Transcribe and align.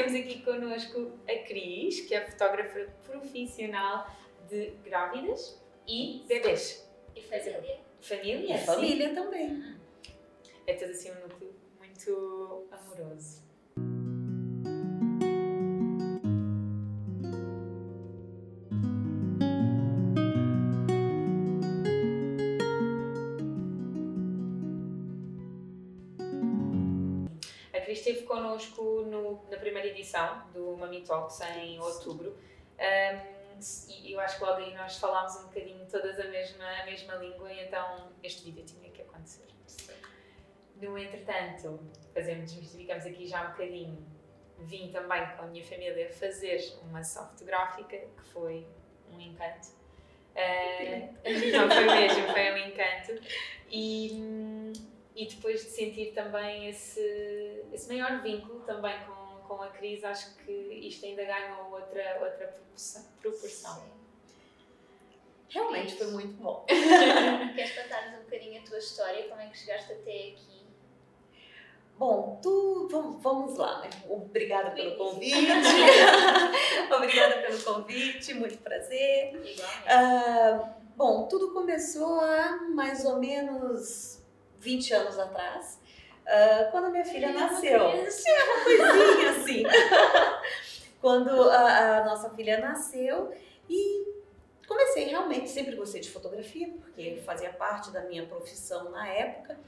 Temos 0.00 0.14
aqui 0.14 0.42
connosco 0.42 1.12
a 1.28 1.46
Cris, 1.46 2.00
que 2.00 2.14
é 2.14 2.24
fotógrafa 2.30 2.86
profissional 3.04 4.10
de 4.48 4.70
grávidas 4.82 5.62
e 5.86 6.24
bebês. 6.26 6.88
E 7.14 7.20
família? 7.20 7.80
Família? 8.00 8.54
E 8.54 8.58
sim. 8.58 8.64
família 8.64 9.14
também. 9.14 9.76
É 10.66 10.72
todo 10.72 10.90
assim 10.90 11.10
um 11.10 11.20
núcleo 11.20 11.54
muito 11.78 12.66
amoroso. 12.70 13.42
Cris 27.90 27.98
esteve 28.06 28.22
connosco 28.22 29.02
no- 29.02 29.42
na 29.50 29.56
primeira 29.56 29.88
edição 29.88 30.46
do 30.54 30.76
Mami 30.76 31.00
Talks 31.02 31.40
em 31.40 31.80
outubro. 31.80 32.38
Ahm, 32.78 33.58
e 33.88 34.12
eu 34.12 34.20
acho 34.20 34.38
que 34.38 34.44
logo 34.44 34.58
aí 34.58 34.72
nós 34.76 34.96
falámos 34.96 35.34
um 35.40 35.48
bocadinho 35.48 35.84
todas 35.90 36.20
a 36.20 36.24
mesma, 36.28 36.64
a 36.82 36.86
mesma 36.86 37.14
língua 37.16 37.52
e 37.52 37.64
então 37.66 38.12
este 38.22 38.44
vídeo 38.44 38.64
tinha 38.64 38.88
que 38.92 39.02
acontecer. 39.02 39.48
No 40.76 40.96
entretanto, 40.96 41.80
fazemos, 42.14 42.52
desmistificamos 42.52 43.04
aqui 43.06 43.26
já 43.26 43.48
um 43.48 43.50
bocadinho. 43.50 44.06
Vim 44.60 44.92
também 44.92 45.26
com 45.36 45.42
a 45.42 45.46
minha 45.48 45.64
família 45.64 46.08
fazer 46.12 46.78
uma 46.82 47.02
sessão 47.02 47.26
fotográfica 47.30 47.98
que 47.98 48.22
foi 48.32 48.68
um 49.12 49.18
encanto. 49.20 49.66
Ah, 50.36 51.08
não 51.52 51.68
foi 51.68 51.84
mesmo, 51.86 52.28
foi 52.28 52.52
um 52.52 52.56
encanto. 52.56 53.20
E, 53.68 54.10
hum, 54.12 54.72
e 55.14 55.26
depois 55.26 55.64
de 55.64 55.70
sentir 55.70 56.12
também 56.12 56.68
esse, 56.68 57.64
esse 57.72 57.88
maior 57.88 58.22
vínculo 58.22 58.60
também 58.60 58.94
com, 59.04 59.48
com 59.48 59.62
a 59.62 59.68
Cris, 59.68 60.04
acho 60.04 60.36
que 60.36 60.52
isto 60.52 61.04
ainda 61.04 61.24
ganhou 61.24 61.72
outra, 61.72 62.18
outra 62.20 62.46
proporção. 62.48 63.04
proporção. 63.20 64.00
Realmente 65.48 65.96
foi 65.96 66.06
muito 66.12 66.34
bom. 66.40 66.64
Queres 66.68 67.72
contar-nos 67.72 68.20
um 68.20 68.22
bocadinho 68.22 68.60
a 68.60 68.64
tua 68.64 68.78
história? 68.78 69.28
Como 69.28 69.40
é 69.40 69.48
que 69.48 69.58
chegaste 69.58 69.92
até 69.92 70.28
aqui? 70.28 70.60
Bom, 71.98 72.38
tu, 72.40 72.88
vamos, 72.90 73.20
vamos 73.20 73.58
lá, 73.58 73.80
né? 73.80 73.90
Obrigada 74.08 74.70
pelo 74.70 74.96
convite. 74.96 75.34
Obrigada 76.96 77.42
pelo 77.42 77.62
convite, 77.62 78.32
muito 78.32 78.56
prazer. 78.58 79.34
Igualmente. 79.34 79.62
Ah, 79.86 80.76
bom, 80.96 81.26
tudo 81.26 81.52
começou 81.52 82.20
há 82.20 82.56
mais 82.72 83.04
ou 83.04 83.18
menos 83.18 84.19
20 84.60 84.94
anos 84.94 85.18
atrás, 85.18 85.80
ah, 86.26 86.68
quando 86.70 86.86
a 86.86 86.90
minha 86.90 87.04
filha 87.04 87.32
nasceu. 87.32 87.90
criança. 87.90 88.28
É 88.28 88.44
uma 88.44 88.64
coisinha 88.64 89.30
assim. 89.30 89.62
quando 91.00 91.30
a, 91.50 91.98
a 91.98 92.04
nossa 92.04 92.30
filha 92.30 92.60
nasceu 92.60 93.32
e 93.68 94.06
comecei 94.68 95.06
realmente, 95.06 95.48
sempre 95.48 95.74
gostei 95.74 96.00
de 96.00 96.10
fotografia, 96.10 96.68
porque 96.68 97.20
fazia 97.24 97.50
parte 97.50 97.90
da 97.90 98.02
minha 98.02 98.24
profissão 98.26 98.90
na 98.90 99.08
época. 99.08 99.58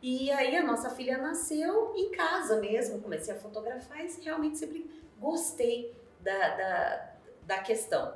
E 0.00 0.30
aí 0.30 0.54
a 0.56 0.62
nossa 0.62 0.90
filha 0.90 1.18
nasceu 1.18 1.94
em 1.96 2.10
casa 2.10 2.60
mesmo, 2.60 3.00
comecei 3.00 3.34
a 3.34 3.38
fotografar 3.38 4.04
e 4.04 4.22
realmente 4.22 4.58
sempre 4.58 4.88
gostei 5.18 5.92
da, 6.20 6.48
da, 6.56 7.12
da 7.42 7.58
questão. 7.60 8.14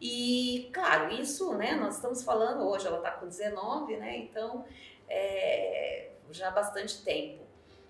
E 0.00 0.68
claro, 0.72 1.12
isso, 1.12 1.54
né, 1.54 1.74
nós 1.76 1.94
estamos 1.96 2.22
falando, 2.22 2.68
hoje 2.68 2.86
ela 2.86 2.98
está 2.98 3.12
com 3.12 3.26
19, 3.26 3.96
né, 3.96 4.18
então 4.18 4.64
é, 5.12 6.08
já 6.30 6.48
há 6.48 6.50
bastante 6.50 7.02
tempo. 7.04 7.42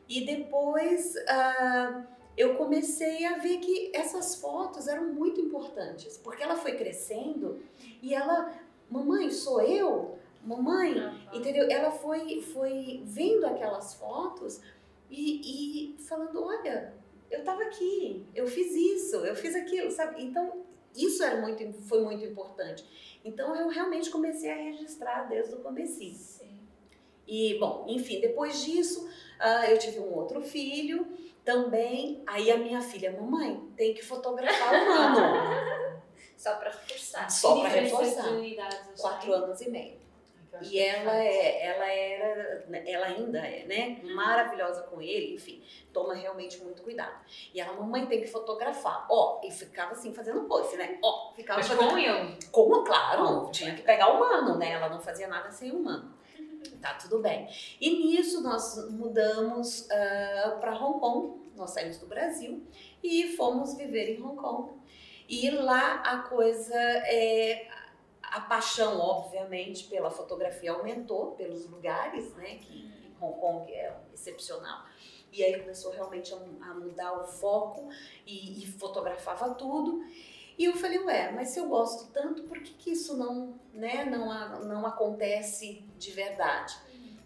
E 0.09 0.27
depois 0.27 1.15
ah, 1.29 2.05
eu 2.37 2.57
comecei 2.57 3.25
a 3.25 3.39
ver 3.39 3.59
que 3.59 3.93
essas 3.95 4.35
fotos 4.37 4.89
eram 4.89 5.15
muito 5.15 5.41
importantes, 5.41 6.19
porque 6.19 6.43
ela 6.43 6.57
foi 6.57 6.77
crescendo 6.77 7.63
e 8.03 8.13
ela, 8.15 8.53
mamãe, 8.91 9.31
sou 9.31 9.61
eu? 9.63 10.19
Mamãe, 10.45 10.95
entendeu? 11.33 11.71
Ela 11.71 11.93
foi, 11.93 12.41
foi 12.41 13.03
vendo 13.05 13.47
aquelas 13.47 13.95
fotos 13.95 14.61
e, 15.09 15.95
e 15.95 16.03
falando, 16.03 16.43
olha, 16.43 16.93
eu 17.31 17.45
tava 17.45 17.63
aqui, 17.63 18.27
eu 18.35 18.47
fiz 18.49 18.75
isso, 18.75 19.17
eu 19.25 19.37
fiz 19.37 19.55
aquilo, 19.55 19.91
sabe? 19.91 20.23
Então, 20.25 20.65
isso 20.97 21.23
era 21.23 21.41
muito, 21.41 21.73
foi 21.85 22.03
muito 22.03 22.25
importante. 22.25 22.85
Então, 23.25 23.55
eu 23.55 23.69
realmente 23.69 24.11
comecei 24.11 24.51
a 24.51 24.57
registrar 24.57 25.29
desde 25.29 25.55
o 25.55 25.61
comecinho. 25.61 26.17
Sim. 26.17 26.62
E, 27.27 27.59
bom, 27.59 27.85
enfim, 27.89 28.21
depois 28.21 28.65
disso, 28.65 29.09
ah, 29.39 29.69
eu 29.71 29.79
tive 29.79 30.01
um 30.01 30.13
outro 30.15 30.41
filho 30.43 31.07
também. 31.45 32.23
Aí 32.27 32.51
a 32.51 32.57
minha 32.57 32.81
filha, 32.81 33.13
mamãe, 33.13 33.61
tem 33.77 33.95
que 33.95 34.03
fotografar 34.03 34.75
o 34.75 34.87
mano. 34.89 36.03
Só 36.37 36.57
para 36.57 36.71
reforçar. 36.71 37.31
Só 37.31 37.61
para 37.61 37.69
reforçar. 37.69 38.25
Quatro 38.99 39.33
anos 39.33 39.61
e 39.61 39.71
meio. 39.71 40.03
Eu 40.53 40.63
E 40.63 40.79
ela, 40.79 41.15
interessante. 41.15 41.47
é, 41.47 41.67
ela 41.67 41.87
era, 41.87 42.65
ela 42.87 43.07
ainda 43.07 43.39
é, 43.39 43.65
né? 43.65 44.01
Maravilhosa 44.15 44.83
com 44.83 45.01
ele, 45.01 45.35
enfim, 45.35 45.63
toma 45.95 46.15
realmente 46.15 46.63
muito 46.63 46.83
cuidado. 46.83 47.15
E 47.55 47.61
ela, 47.61 47.73
mamãe, 47.73 48.05
tem 48.05 48.21
que 48.21 48.27
fotografar. 48.27 49.07
Ó, 49.09 49.41
e 49.43 49.51
ficava 49.51 49.93
assim, 49.93 50.13
fazendo 50.13 50.43
pose, 50.43 50.77
né? 50.77 50.99
Ó, 51.03 51.33
ficava 51.33 51.59
Mas 51.59 51.69
fazendo 51.69 51.89
com 51.89 51.97
ele. 51.99 52.39
como, 52.51 52.85
claro, 52.85 53.51
tinha 53.51 53.75
que 53.75 53.81
pegar 53.83 54.09
o 54.09 54.21
mano, 54.21 54.59
né? 54.59 54.73
Ela 54.73 54.91
não 54.91 55.01
fazia 55.01 55.27
nada 55.27 55.51
sem 55.51 55.71
o 55.71 55.83
mano. 55.83 56.13
Tá 56.81 56.95
tudo 56.95 57.21
bem. 57.21 57.49
E 57.81 57.91
nisso 57.91 58.43
nós 58.43 58.91
mudamos 58.91 59.89
para 60.61 60.77
Hong 60.79 60.99
Kong, 61.01 61.51
nós 61.57 61.71
saímos 61.71 61.99
do 61.99 62.07
Brasil 62.07 62.67
e 63.03 63.37
fomos 63.37 63.75
viver 63.75 64.17
em 64.17 64.23
Hong 64.23 64.37
Kong. 64.37 64.73
E 65.29 65.51
lá 65.51 66.03
a 66.03 66.19
coisa 66.19 66.75
é. 66.75 67.69
A 68.23 68.41
paixão, 68.41 68.99
obviamente, 68.99 69.85
pela 69.89 70.11
fotografia 70.11 70.73
aumentou, 70.73 71.33
pelos 71.33 71.69
lugares, 71.69 72.35
né? 72.35 72.57
Que 72.57 72.91
Hong 73.21 73.39
Kong 73.39 73.71
é 73.71 73.95
excepcional. 74.15 74.87
E 75.31 75.43
aí 75.43 75.59
começou 75.61 75.93
realmente 75.93 76.33
a, 76.33 76.37
a 76.37 76.75
mudar 76.75 77.13
o 77.23 77.27
foco 77.27 77.91
e, 78.27 78.63
e 78.63 78.67
fotografava 78.67 79.55
tudo. 79.55 80.03
E 80.59 80.65
eu 80.65 80.75
falei, 80.77 80.99
ué, 80.99 81.33
mas 81.33 81.49
se 81.49 81.59
eu 81.59 81.69
gosto 81.69 82.13
tanto, 82.13 82.43
por 82.45 82.59
que, 82.59 82.73
que 82.75 82.91
isso 82.93 83.17
não, 83.17 83.59
né, 83.73 84.05
não, 84.05 84.65
não 84.65 84.87
acontece 84.87 85.85
de 85.99 86.11
verdade? 86.11 86.77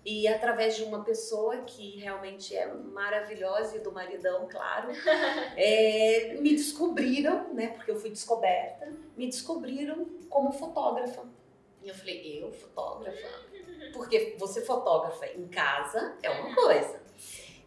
E 0.05 0.29
através 0.29 0.77
de 0.77 0.85
uma 0.85 1.03
pessoa 1.03 1.57
que 1.63 1.99
realmente 1.99 2.55
é 2.55 2.73
maravilhosa 2.73 3.77
e 3.77 3.81
do 3.81 3.91
maridão, 3.91 4.47
claro, 4.49 4.91
é, 5.57 6.37
me 6.41 6.51
descobriram, 6.51 7.53
né, 7.53 7.69
porque 7.69 7.91
eu 7.91 7.97
fui 7.97 8.11
descoberta, 8.11 8.93
me 9.17 9.27
descobriram 9.27 10.07
como 10.31 10.53
fotógrafa. 10.53 11.25
E 11.83 11.89
eu 11.89 11.95
falei, 11.95 12.41
eu 12.41 12.53
fotógrafa? 12.53 13.29
Porque 13.93 14.37
você 14.39 14.61
fotógrafa 14.65 15.27
em 15.27 15.49
casa 15.49 16.17
é 16.23 16.31
uma 16.31 16.55
coisa. 16.55 17.01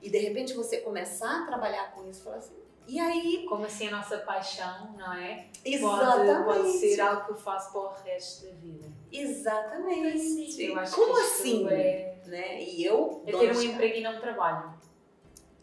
E 0.02 0.10
de 0.10 0.18
repente 0.18 0.54
você 0.54 0.80
começar 0.80 1.44
a 1.44 1.46
trabalhar 1.46 1.92
com 1.94 2.10
isso, 2.10 2.24
falar 2.24 2.38
assim, 2.38 2.56
e 2.90 3.00
aí 3.00 3.46
Como 3.48 3.66
assim 3.66 3.88
a 3.88 3.92
nossa 3.92 4.18
paixão, 4.20 4.94
não 4.98 5.14
é? 5.14 5.48
Pode, 5.64 5.76
Exatamente. 5.76 6.46
pode 6.46 6.72
ser 6.80 7.02
algo 7.02 7.26
que 7.26 7.32
eu 7.32 7.38
faço 7.38 7.72
para 7.72 7.82
o 7.82 7.94
resto 8.04 8.46
da 8.46 8.52
vida. 8.54 8.86
Exatamente. 9.12 10.64
Eu 10.64 10.80
acho 10.80 10.96
Como 10.96 11.14
que 11.14 11.20
assim? 11.22 11.68
É, 11.70 12.16
Né? 12.26 12.64
E 12.64 12.84
eu. 12.84 13.24
é 13.28 13.32
ter 13.32 13.56
um 13.56 13.62
emprego 13.62 13.96
e 13.98 14.02
não 14.02 14.20
trabalho. 14.20 14.74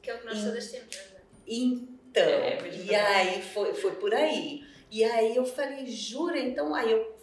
Que 0.03 0.11
é 0.11 0.15
o 0.15 0.19
que 0.21 0.27
nós 0.27 0.39
Sim. 0.39 0.47
todas 0.47 0.71
temos, 0.71 0.97
não 0.97 1.19
é? 1.19 1.23
Então. 1.47 2.23
É, 2.23 2.59
mas 2.63 2.85
e 2.89 2.95
aí 2.95 3.43
foi, 3.43 3.75
foi 3.75 3.93
por 3.97 4.15
aí. 4.15 4.65
E 4.91 5.03
aí 5.05 5.37
eu 5.37 5.45
falei, 5.45 5.87
jura? 5.87 6.39
Então 6.39 6.75
aí 6.75 6.91
eu, 6.93 7.16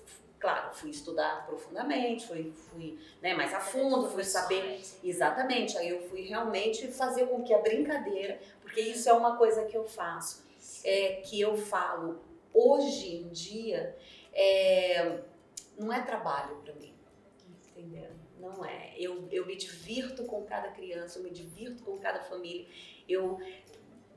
claro, 0.43 0.73
fui 0.73 0.89
estudar 0.89 1.45
profundamente, 1.45 2.27
fui, 2.27 2.51
fui 2.51 2.99
né, 3.21 3.33
mais 3.33 3.53
a 3.53 3.61
fundo, 3.61 4.09
fui 4.09 4.25
saber 4.25 4.81
Exatamente, 5.01 5.77
aí 5.77 5.87
eu 5.87 6.01
fui 6.09 6.23
realmente 6.23 6.85
fazer 6.89 7.27
com 7.27 7.41
que 7.43 7.53
a 7.53 7.59
brincadeira, 7.59 8.37
porque 8.61 8.81
isso 8.81 9.07
é 9.09 9.13
uma 9.13 9.37
coisa 9.37 9.63
que 9.63 9.77
eu 9.77 9.85
faço. 9.85 10.43
é, 10.83 11.21
que 11.21 11.39
eu 11.39 11.55
falo 11.55 12.21
hoje 12.53 13.15
em 13.15 13.29
dia 13.29 13.95
é, 14.33 15.21
não 15.79 15.93
é 15.93 16.01
trabalho 16.01 16.57
para 16.57 16.73
mim. 16.73 16.93
Entendeu? 17.69 18.11
Não 18.37 18.65
é. 18.65 18.93
Eu, 18.97 19.25
eu 19.31 19.45
me 19.45 19.55
divirto 19.55 20.25
com 20.25 20.43
cada 20.43 20.71
criança, 20.71 21.19
eu 21.19 21.23
me 21.23 21.31
divirto 21.31 21.83
com 21.83 21.97
cada 21.99 22.19
família. 22.19 22.67
Eu. 23.07 23.39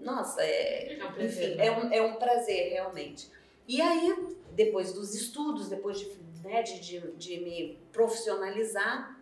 Nossa, 0.00 0.42
é. 0.42 0.98
É 0.98 1.04
um 1.06 1.12
prazer, 1.12 1.48
enfim, 1.50 1.56
né? 1.56 1.66
é 1.66 1.70
um, 1.70 1.92
é 1.92 2.02
um 2.02 2.16
prazer, 2.16 2.72
realmente. 2.72 3.30
E 3.68 3.80
aí, 3.80 4.35
depois 4.56 4.92
dos 4.92 5.14
estudos, 5.14 5.68
depois 5.68 6.00
de, 6.00 6.10
né, 6.42 6.62
de, 6.62 6.80
de, 6.80 7.00
de 7.12 7.40
me 7.40 7.78
profissionalizar, 7.92 9.14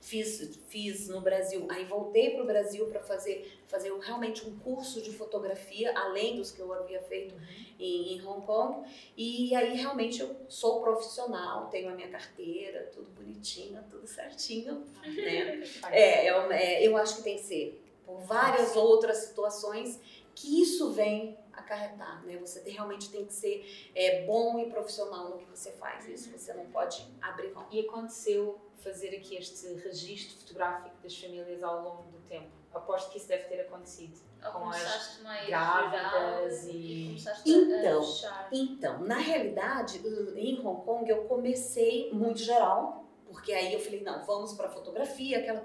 fiz, 0.00 0.58
fiz 0.68 1.08
no 1.08 1.20
Brasil, 1.20 1.66
aí 1.68 1.84
voltei 1.84 2.30
para 2.30 2.42
o 2.42 2.46
Brasil 2.46 2.86
para 2.86 3.00
fazer, 3.00 3.60
fazer 3.66 3.92
realmente 4.00 4.48
um 4.48 4.58
curso 4.58 5.02
de 5.02 5.12
fotografia, 5.12 5.92
além 5.96 6.36
dos 6.36 6.50
que 6.50 6.60
eu 6.60 6.72
havia 6.72 7.00
feito 7.02 7.34
em, 7.78 8.14
em 8.14 8.26
Hong 8.26 8.44
Kong. 8.46 8.88
E 9.14 9.54
aí 9.54 9.76
realmente 9.76 10.20
eu 10.20 10.34
sou 10.48 10.80
profissional, 10.80 11.68
tenho 11.68 11.90
a 11.90 11.94
minha 11.94 12.08
carteira, 12.08 12.90
tudo 12.94 13.10
bonitinho, 13.10 13.84
tudo 13.90 14.06
certinho. 14.06 14.84
Né? 15.04 15.62
É, 15.92 16.30
eu, 16.30 16.50
é, 16.50 16.82
eu 16.82 16.96
acho 16.96 17.16
que 17.16 17.22
tem 17.22 17.36
que 17.36 17.42
ser 17.42 17.82
por 18.06 18.20
várias 18.20 18.74
outras 18.76 19.18
situações 19.18 20.00
que 20.34 20.60
isso 20.60 20.92
vem 20.92 21.36
acarretar, 21.64 22.24
né? 22.24 22.36
Você 22.38 22.60
tem- 22.60 22.72
realmente 22.74 23.10
tem 23.10 23.24
que 23.24 23.32
ser 23.32 23.90
é, 23.94 24.24
bom 24.24 24.58
e 24.58 24.70
profissional 24.70 25.30
no 25.30 25.38
que 25.38 25.44
você 25.46 25.72
faz. 25.72 26.06
Isso 26.08 26.30
você 26.30 26.52
não 26.54 26.66
pode 26.66 27.06
abrir 27.20 27.52
mão. 27.52 27.66
E 27.70 27.80
aconteceu 27.80 28.60
fazer 28.78 29.08
aqui 29.16 29.36
este 29.36 29.66
registro 29.74 30.38
fotográfico 30.40 30.94
das 31.02 31.16
famílias 31.18 31.62
ao 31.62 31.82
longo 31.82 32.02
do 32.10 32.18
tempo. 32.28 32.48
Aposto 32.72 33.10
que 33.10 33.18
isso 33.18 33.28
deve 33.28 33.44
ter 33.44 33.60
acontecido. 33.62 34.18
Ou 34.44 34.52
Com 34.52 34.68
as 34.68 34.76
começaste 34.82 35.22
mais 35.22 35.46
grávidas 35.46 36.66
e- 36.68 37.06
começaste 37.08 37.50
Então, 37.50 38.02
a. 38.30 38.48
Então, 38.52 38.98
na 39.04 39.16
realidade, 39.18 39.98
em 40.36 40.58
Hong 40.66 40.84
Kong 40.84 41.08
eu 41.08 41.24
comecei 41.24 42.12
muito 42.12 42.40
geral, 42.40 43.04
porque 43.26 43.52
aí 43.52 43.72
eu 43.72 43.80
falei, 43.80 44.02
não, 44.02 44.24
vamos 44.24 44.52
para 44.54 44.68
fotografia, 44.68 45.38
aquela 45.38 45.64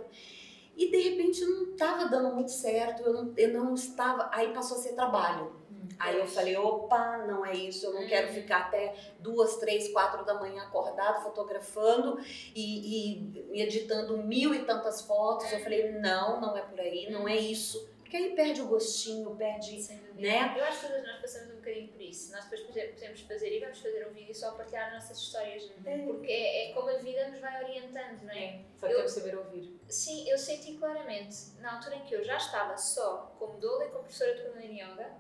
e 0.78 0.90
de 0.90 0.98
repente 0.98 1.44
não 1.44 1.72
estava 1.74 2.06
dando 2.08 2.34
muito 2.34 2.52
certo, 2.52 3.02
eu 3.04 3.12
não, 3.12 3.34
eu 3.36 3.50
não 3.54 3.74
estava, 3.74 4.30
aí 4.32 4.54
passou 4.54 4.78
a 4.78 4.80
ser 4.80 4.94
trabalho. 4.94 5.59
Aí 5.98 6.18
eu 6.18 6.28
falei, 6.28 6.56
opa, 6.58 7.18
não 7.20 7.46
é 7.46 7.54
isso, 7.54 7.86
eu 7.86 7.94
não 7.94 8.08
quero 8.08 8.28
ficar 8.34 8.68
até 8.68 8.96
duas, 9.20 9.58
três, 9.58 9.92
quatro 9.92 10.24
da 10.26 10.34
manhã 10.36 10.64
acordado, 10.64 11.24
fotografando 11.24 12.20
e, 12.56 13.54
e 13.54 13.62
editando 13.62 14.18
mil 14.18 14.54
e 14.54 14.66
tantas 14.66 15.02
fotos. 15.02 15.52
Eu 15.52 15.60
falei, 15.60 15.92
não, 15.94 16.40
não 16.42 16.56
é 16.58 16.62
por 16.62 16.80
aí, 16.80 17.10
não 17.12 17.28
é 17.28 17.36
isso. 17.38 17.88
Porque 18.00 18.18
aí 18.18 18.36
perde 18.36 18.60
o 18.62 18.68
gostinho, 18.68 19.36
perde, 19.36 19.80
Sem 19.84 19.98
né? 20.16 20.56
Eu 20.58 20.64
acho 20.64 20.80
que 20.82 20.88
todas 20.88 21.04
nós 21.06 21.22
passamos 21.22 21.52
um 21.54 21.58
bocadinho 21.58 21.90
por 21.90 22.02
isso. 22.02 22.32
Nós 22.32 22.44
depois 22.46 22.62
pode- 22.62 22.88
podemos 22.88 23.22
fazer 23.22 23.56
e 23.56 23.60
vamos 23.60 23.78
fazer 23.80 24.08
um 24.10 24.14
vídeo 24.14 24.34
só 24.34 24.52
partilhar 24.54 24.88
as 24.88 24.94
nossas 24.96 25.20
histórias. 25.20 25.64
Porque 26.06 26.32
é, 26.32 26.72
é 26.72 26.74
como 26.74 26.90
a 26.90 26.98
vida 26.98 27.28
nos 27.28 27.40
vai 27.40 27.64
orientando, 27.64 28.24
não 28.24 28.32
é? 28.32 28.46
É, 28.46 28.60
só 28.80 28.88
Eu- 28.88 28.96
temos 28.98 29.12
saber 29.12 29.38
ouvir. 29.38 29.80
Sim, 29.88 30.28
eu 30.28 30.40
senti 30.40 30.74
claramente, 30.74 31.36
na 31.60 31.76
altura 31.76 31.98
em 31.98 32.02
que 32.06 32.16
eu 32.16 32.24
já 32.24 32.38
estava 32.38 32.76
só 32.78 33.32
como 33.38 33.60
doula 33.60 33.86
e 33.86 33.90
como 33.90 34.00
professora 34.06 34.34
de 34.34 34.42
Kundalini 34.42 34.82
Yoga, 34.82 35.12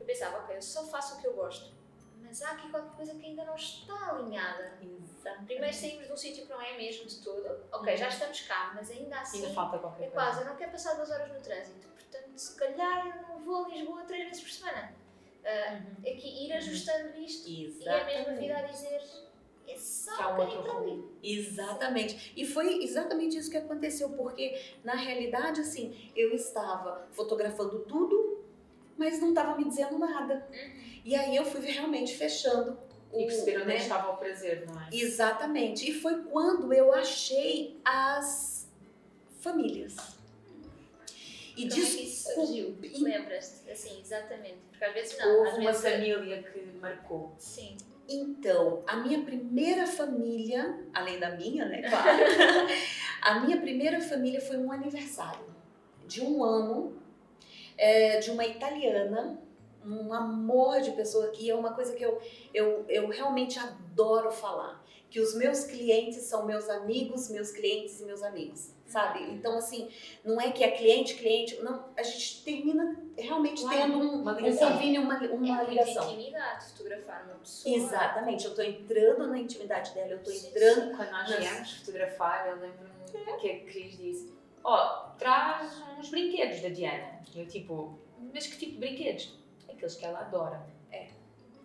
eu 0.00 0.06
pensava, 0.06 0.38
ok, 0.38 0.56
eu 0.56 0.62
só 0.62 0.84
faço 0.86 1.16
o 1.18 1.20
que 1.20 1.26
eu 1.26 1.34
gosto. 1.34 1.72
Mas 2.22 2.42
há 2.42 2.52
aqui 2.52 2.70
qualquer 2.70 2.94
coisa 2.96 3.14
que 3.14 3.26
ainda 3.26 3.44
não 3.44 3.54
está 3.56 4.10
alinhada. 4.10 4.78
Primeiro 5.46 5.74
saímos 5.74 6.06
de 6.06 6.12
um 6.12 6.16
sítio 6.16 6.44
que 6.46 6.50
não 6.50 6.60
é 6.60 6.76
mesmo 6.76 7.04
de 7.06 7.20
todo. 7.22 7.64
Ok, 7.72 7.96
já 7.96 8.08
estamos 8.08 8.40
cá, 8.42 8.72
mas 8.74 8.90
ainda 8.90 9.18
assim 9.20 9.42
Ainda 9.42 9.54
falta 9.54 9.78
qualquer 9.78 10.04
é 10.04 10.10
coisa. 10.10 10.14
quase, 10.26 10.40
eu 10.42 10.46
não 10.46 10.56
quero 10.56 10.70
passar 10.72 10.94
duas 10.94 11.10
horas 11.10 11.28
no 11.32 11.40
trânsito. 11.40 11.88
Portanto, 11.88 12.36
se 12.38 12.56
calhar 12.56 13.06
eu 13.06 13.22
não 13.28 13.44
vou 13.44 13.64
a 13.64 13.68
Lisboa 13.68 14.02
três 14.04 14.24
vezes 14.28 14.42
por 14.42 14.50
semana. 14.50 14.94
Ah, 15.44 15.72
Uhum. 15.72 15.96
É 16.04 16.12
que 16.14 16.44
ir 16.46 16.52
ajustando 16.52 17.16
isto 17.18 17.48
e 17.48 17.64
é 17.64 17.66
a 17.66 18.04
mesma 18.04 18.10
Exatamente. 18.10 18.40
vida 18.40 18.56
a 18.58 18.62
dizer 18.62 19.02
é 19.66 19.76
só 19.76 20.16
Que 20.16 20.22
há 20.22 20.28
um 20.28 20.36
bocadinho 20.36 20.58
outro 20.58 20.72
rumo. 20.78 21.10
Exatamente. 21.22 22.32
E 22.36 22.44
foi 22.46 22.82
exatamente 22.82 23.38
isso 23.38 23.50
que 23.50 23.56
aconteceu, 23.56 24.10
porque 24.10 24.60
na 24.84 24.94
realidade, 24.94 25.60
assim, 25.62 26.10
eu 26.14 26.34
estava 26.34 27.06
fotografando 27.12 27.80
tudo, 27.80 28.19
mas 29.00 29.18
não 29.18 29.30
estava 29.30 29.56
me 29.56 29.64
dizendo 29.64 29.98
nada. 29.98 30.46
E 31.02 31.16
aí 31.16 31.34
eu 31.34 31.42
fui 31.42 31.62
realmente 31.62 32.14
fechando 32.14 32.78
o. 33.10 33.18
E 33.18 33.50
é 33.50 33.64
né? 33.64 33.76
estava 33.76 34.12
o 34.12 34.18
prazer, 34.18 34.66
não 34.66 34.78
é? 34.78 34.88
Exatamente. 34.92 35.90
E 35.90 35.94
foi 35.94 36.22
quando 36.24 36.70
eu 36.70 36.92
achei 36.92 37.80
as 37.82 38.68
famílias. 39.40 39.96
E 41.56 41.66
Como 41.66 41.82
é 41.82 41.86
que 41.86 42.02
isso 42.02 42.34
surgiu? 42.34 42.72
descobri. 42.72 43.02
Lembras-te? 43.02 43.70
Assim, 43.70 43.98
exatamente. 44.00 44.58
Porque 44.70 44.84
às 44.84 44.92
vezes 44.92 45.18
não. 45.18 45.46
Houve 45.46 45.60
uma 45.60 45.72
família 45.72 46.42
que 46.42 46.60
marcou. 46.78 47.34
Sim. 47.38 47.78
Então, 48.06 48.82
a 48.86 48.96
minha 48.96 49.22
primeira 49.22 49.86
família, 49.86 50.78
além 50.92 51.18
da 51.18 51.30
minha, 51.36 51.64
né, 51.64 51.88
claro, 51.88 52.18
a 53.22 53.40
minha 53.40 53.58
primeira 53.60 54.00
família 54.00 54.40
foi 54.40 54.58
um 54.58 54.70
aniversário 54.70 55.46
de 56.06 56.20
um 56.20 56.42
ano 56.42 57.00
é, 57.80 58.18
de 58.20 58.30
uma 58.30 58.44
italiana, 58.44 59.40
um 59.84 60.12
amor 60.12 60.80
de 60.82 60.90
pessoa 60.92 61.28
que 61.30 61.48
é 61.50 61.54
uma 61.54 61.72
coisa 61.72 61.94
que 61.94 62.02
eu, 62.04 62.20
eu, 62.52 62.84
eu 62.88 63.08
realmente 63.08 63.58
adoro 63.58 64.30
falar, 64.30 64.84
que 65.08 65.18
os 65.18 65.34
meus 65.34 65.64
clientes 65.64 66.22
são 66.24 66.44
meus 66.46 66.68
amigos, 66.68 67.30
meus 67.30 67.50
clientes 67.50 67.98
e 68.00 68.04
meus 68.04 68.22
amigos, 68.22 68.72
sabe? 68.86 69.20
Então, 69.32 69.56
assim, 69.56 69.88
não 70.24 70.38
é 70.40 70.52
que 70.52 70.62
é 70.62 70.70
cliente, 70.70 71.14
cliente, 71.14 71.56
não, 71.62 71.86
a 71.96 72.02
gente 72.02 72.44
termina 72.44 72.96
realmente 73.16 73.62
Claro, 73.62 73.78
tendo 73.80 73.98
um, 73.98 74.20
uma 74.22 74.32
um 74.34 74.36
ligação. 74.36 74.72
convínio, 74.72 75.00
uma, 75.02 75.14
É 75.24 75.28
uma 75.28 75.38
muita 75.38 75.62
ligação. 75.64 76.04
intimidade 76.12 76.66
fotografar 76.72 77.24
uma 77.24 77.34
pessoa. 77.36 77.74
Exatamente, 77.74 78.44
eu 78.44 78.54
tô 78.54 78.62
entrando 78.62 79.26
na 79.26 79.38
intimidade 79.38 79.94
dela, 79.94 80.12
eu 80.12 80.22
tô 80.22 80.30
Sim, 80.30 80.48
entrando. 80.48 80.96
Quando 80.96 81.10
nós 81.10 81.34
viemos 81.34 81.72
fotografar, 81.78 82.46
eu 82.48 82.56
lembro-me 82.60 83.40
que 83.40 83.50
a 83.50 83.60
Cris 83.64 83.96
disse: 83.98 84.32
Ó, 84.70 85.10
traz 85.18 85.82
uns 85.98 86.10
brinquedos 86.10 86.60
da 86.60 86.68
Diana. 86.68 87.20
E 87.34 87.40
eu, 87.40 87.46
tipo, 87.48 87.98
mas 88.32 88.46
que 88.46 88.56
tipo 88.56 88.72
de 88.74 88.78
brinquedos? 88.78 89.36
Aqueles 89.68 89.96
que 89.96 90.04
ela 90.04 90.20
adora. 90.20 90.64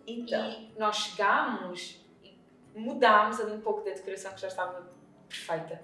Então, 0.06 0.50
E 0.50 0.72
nós 0.76 0.96
chegámos 0.96 2.04
e 2.22 2.36
mudámos 2.74 3.40
ali 3.40 3.52
um 3.52 3.60
pouco 3.60 3.84
da 3.84 3.92
decoração 3.92 4.32
que 4.34 4.40
já 4.40 4.48
estava 4.48 4.90
perfeita 5.28 5.82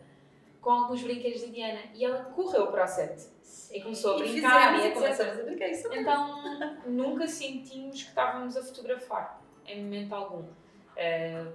com 0.60 0.70
alguns 0.70 1.02
brinquedos 1.02 1.42
da 1.42 1.46
Diana. 1.48 1.80
E 1.94 2.04
ela 2.04 2.24
correu 2.24 2.66
para 2.68 2.84
o 2.84 2.88
set 2.88 3.28
e 3.72 3.80
começou 3.80 4.14
a 4.14 4.18
brincar 4.18 4.80
e 4.80 4.88
e 4.88 4.90
começamos 4.92 5.38
a 5.38 5.42
brincar 5.44 5.68
isso 5.68 5.88
mesmo. 5.88 6.02
Então, 6.02 6.80
nunca 6.86 7.26
sentimos 7.28 8.02
que 8.02 8.08
estávamos 8.08 8.56
a 8.56 8.62
fotografar, 8.62 9.40
em 9.64 9.84
momento 9.84 10.12
algum. 10.12 10.44
Eh, 10.96 11.46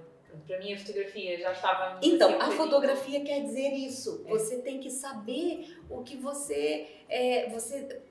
para 0.46 0.58
mim, 0.58 0.72
a 0.72 0.78
fotografia 0.78 1.38
já 1.38 1.52
estava. 1.52 2.00
Então, 2.02 2.40
assim, 2.40 2.52
a 2.52 2.56
fotografia 2.56 3.24
quer 3.24 3.42
dizer 3.42 3.72
isso. 3.72 4.24
É. 4.26 4.30
Você 4.30 4.58
tem 4.58 4.80
que 4.80 4.90
saber 4.90 5.78
o 5.90 6.02
que 6.02 6.16
você 6.16 6.86
é, 7.08 7.48
você 7.48 8.02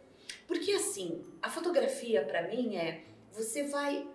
porque 0.48 0.72
assim, 0.72 1.22
a 1.42 1.50
fotografia 1.50 2.24
para 2.24 2.44
mim 2.48 2.78
é 2.78 3.04
você 3.32 3.64
vai 3.64 4.08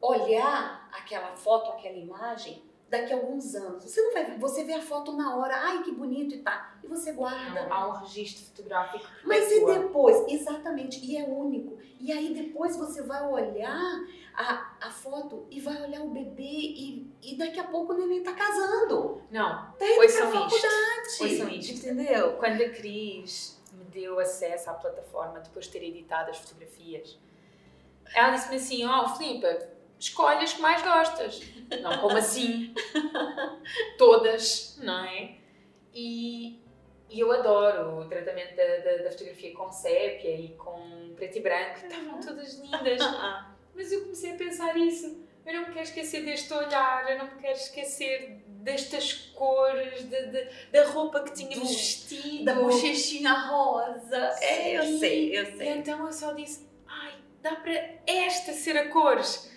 olhar 0.00 0.88
aquela 0.92 1.36
foto, 1.36 1.72
aquela 1.72 1.96
imagem 1.96 2.62
daqui 2.90 3.12
a 3.12 3.16
alguns 3.16 3.54
anos. 3.54 3.84
Você 3.84 4.02
não 4.02 4.12
vai, 4.12 4.36
você 4.36 4.64
vê 4.64 4.74
a 4.74 4.82
foto 4.82 5.12
na 5.12 5.36
hora, 5.36 5.54
ai 5.56 5.82
que 5.82 5.92
bonito 5.92 6.34
e 6.34 6.38
tá, 6.38 6.74
e 6.82 6.88
você 6.88 7.12
guarda. 7.12 7.68
Há 7.70 7.88
um 7.88 7.92
registro 7.92 8.44
fotográfico. 8.46 9.06
Mas 9.24 9.46
e 9.46 9.60
perpetua. 9.60 9.78
depois? 9.78 10.24
Exatamente, 10.28 11.04
e 11.04 11.16
é 11.16 11.24
único. 11.24 11.78
E 12.00 12.10
aí 12.10 12.34
depois 12.34 12.76
você 12.76 13.02
vai 13.02 13.24
olhar 13.26 14.00
a, 14.34 14.72
a 14.80 14.90
foto 14.90 15.46
e 15.50 15.60
vai 15.60 15.80
olhar 15.82 16.02
o 16.02 16.08
bebê 16.08 16.42
e, 16.42 17.10
e 17.22 17.36
daqui 17.36 17.60
a 17.60 17.64
pouco 17.64 17.92
o 17.92 17.96
neném 17.96 18.22
tá 18.22 18.32
casando. 18.32 19.22
Não, 19.30 19.72
Tá 19.78 19.86
indo 19.86 19.96
pra 19.96 20.30
faculdade. 20.30 21.20
Ouçam 21.20 21.48
isto. 21.48 21.86
Entendeu? 21.86 22.32
quando 22.38 22.60
a 22.60 22.70
Cris 22.70 23.60
me 23.72 23.84
deu 23.84 24.18
acesso 24.18 24.68
à 24.68 24.74
plataforma 24.74 25.38
depois 25.40 25.66
de 25.66 25.72
ter 25.72 25.84
editado 25.84 26.30
as 26.30 26.38
fotografias, 26.38 27.16
ela 28.14 28.30
disse-me 28.30 28.56
assim: 28.56 28.84
Ó, 28.84 29.04
oh, 29.04 29.08
Filipe, 29.16 29.46
escolhe 30.00 30.42
as 30.42 30.54
que 30.54 30.60
mais 30.60 30.82
gostas. 30.82 31.40
Não, 31.82 31.98
como 32.00 32.16
assim? 32.16 32.74
Todas, 33.98 34.78
não 34.82 35.04
é? 35.04 35.34
E, 35.94 36.58
e 37.08 37.20
eu 37.20 37.30
adoro 37.32 38.00
o 38.00 38.04
tratamento 38.08 38.56
da, 38.56 38.76
da, 38.78 39.02
da 39.04 39.10
fotografia 39.10 39.52
com 39.54 39.70
sépia 39.70 40.34
e 40.36 40.48
com 40.56 41.12
preto 41.16 41.38
e 41.38 41.40
branco, 41.40 41.86
estavam 41.86 42.20
todas 42.20 42.58
lindas. 42.58 42.98
Mas 43.74 43.92
eu 43.92 44.02
comecei 44.02 44.32
a 44.32 44.36
pensar 44.36 44.76
isso. 44.76 45.20
Eu 45.46 45.54
não 45.54 45.60
me 45.60 45.66
quero 45.72 45.84
esquecer 45.84 46.24
deste 46.24 46.52
olhar, 46.52 47.10
eu 47.10 47.18
não 47.18 47.24
me 47.26 47.40
quero 47.40 47.56
esquecer 47.56 48.42
destas 48.46 49.12
cores, 49.34 50.02
de, 50.08 50.26
de- 50.26 50.48
da 50.70 50.84
roupa 50.90 51.22
que 51.22 51.32
tínhamos 51.32 51.60
Do- 51.60 51.74
vestido. 51.74 52.44
Da 52.44 52.54
bochechinha 52.54 53.32
rosa. 53.32 54.16
É, 54.42 54.76
eu 54.76 54.82
Sim. 54.82 54.98
sei, 54.98 55.38
eu 55.38 55.42
E 55.44 55.56
sei. 55.56 55.68
então 55.70 56.04
eu 56.06 56.12
só 56.12 56.32
disse, 56.32 56.68
ai, 56.86 57.14
dá 57.40 57.56
para 57.56 57.72
esta 58.06 58.52
ser 58.52 58.76
a 58.76 58.90
cores. 58.90 59.49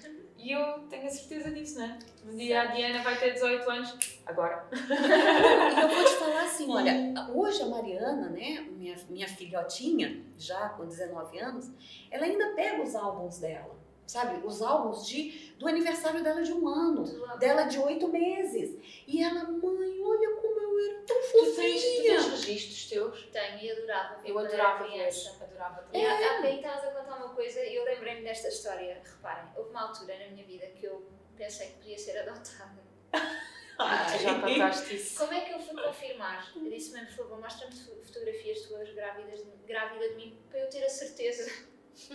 E 0.44 0.52
eu 0.52 0.80
tenho 0.90 1.06
a 1.08 1.10
certeza 1.10 1.50
disso, 1.52 1.80
não 1.80 1.86
é? 1.86 2.00
Um 2.26 2.36
dia 2.36 2.62
a 2.62 2.66
Diana 2.66 3.02
vai 3.02 3.18
ter 3.18 3.32
18 3.32 3.70
anos, 3.72 3.98
Agora. 4.26 4.68
E 4.72 4.76
eu 5.82 5.88
vou 5.88 6.04
te 6.06 6.16
falar 6.16 6.44
assim, 6.44 6.70
olha, 6.70 7.14
hoje 7.34 7.62
a 7.62 7.66
Mariana, 7.68 8.30
né, 8.30 8.66
minha, 8.72 8.96
minha 9.10 9.28
filhotinha, 9.28 10.22
já 10.38 10.70
com 10.70 10.86
19 10.86 11.40
anos, 11.40 11.72
ela 12.12 12.26
ainda 12.26 12.54
pega 12.56 12.82
os 12.84 12.94
álbuns 12.94 13.40
dela, 13.40 13.74
sabe? 14.06 14.46
Os 14.46 14.62
álbuns 14.62 15.06
de, 15.08 15.54
do 15.58 15.68
aniversário 15.68 16.22
dela 16.22 16.42
de 16.42 16.52
um 16.54 16.68
ano, 16.68 17.04
dela 17.38 17.64
de 17.64 17.80
oito 17.80 18.08
meses. 18.10 18.78
E 19.08 19.24
ela, 19.24 19.44
mãe, 19.46 20.02
olha 20.02 20.36
como 20.42 20.60
eu 20.60 20.90
era 20.90 21.02
tão 21.06 21.18
Tu 21.22 21.56
tens, 21.56 21.82
tu 21.82 21.88
fofinha. 21.88 22.18
tens 22.18 22.26
registros 22.32 22.83
teus? 22.94 23.24
Tenho 23.32 23.60
e 23.60 23.72
adorava 23.72 24.16
ver 24.22 24.30
Eu 24.30 24.40
adorava 24.40 24.84
ver. 24.88 25.10
Adorava 25.44 25.82
há 26.26 26.36
bocadinho 26.38 26.56
estavas 26.56 26.84
a 26.86 26.92
contar 26.92 27.16
uma 27.18 27.36
coisa 27.36 27.60
e 27.66 27.76
eu 27.76 27.84
lembrei-me 27.86 28.22
desta 28.24 28.48
história. 28.48 29.02
Reparem, 29.04 29.50
houve 29.56 29.70
uma 29.70 29.88
altura 29.90 30.18
na 30.20 30.28
minha 30.28 30.46
vida 30.46 30.68
que 30.68 30.86
eu 30.86 31.10
pensei 31.36 31.68
que 31.68 31.74
podia 31.78 31.98
ser 31.98 32.18
adotada. 32.20 32.84
Tu 33.12 34.24
já 34.24 34.40
contaste 34.42 34.96
isso. 34.96 35.18
Como 35.26 35.34
é 35.34 35.42
que 35.42 35.52
eu 35.52 35.60
fui 35.60 35.82
confirmar? 35.84 36.52
Eu 36.56 36.70
disse 36.70 36.92
mesmo, 36.94 37.08
por 37.08 37.16
favor, 37.26 37.40
mostra-me 37.42 37.74
fo- 37.76 37.96
fotografias 38.06 38.62
tuas 38.62 38.90
grávidas, 38.94 39.44
grávida 39.66 40.10
de 40.10 40.16
mim 40.16 40.40
para 40.50 40.60
eu 40.60 40.70
ter 40.70 40.84
a 40.84 40.90
certeza. 40.90 41.52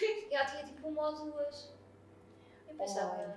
e 0.00 0.34
ela 0.34 0.44
tinha 0.46 0.64
tipo 0.64 0.88
uma 0.88 1.10
ou 1.10 1.26
duas. 1.30 1.72
Eu 2.68 2.74
pensava. 2.76 3.14
Olha, 3.14 3.36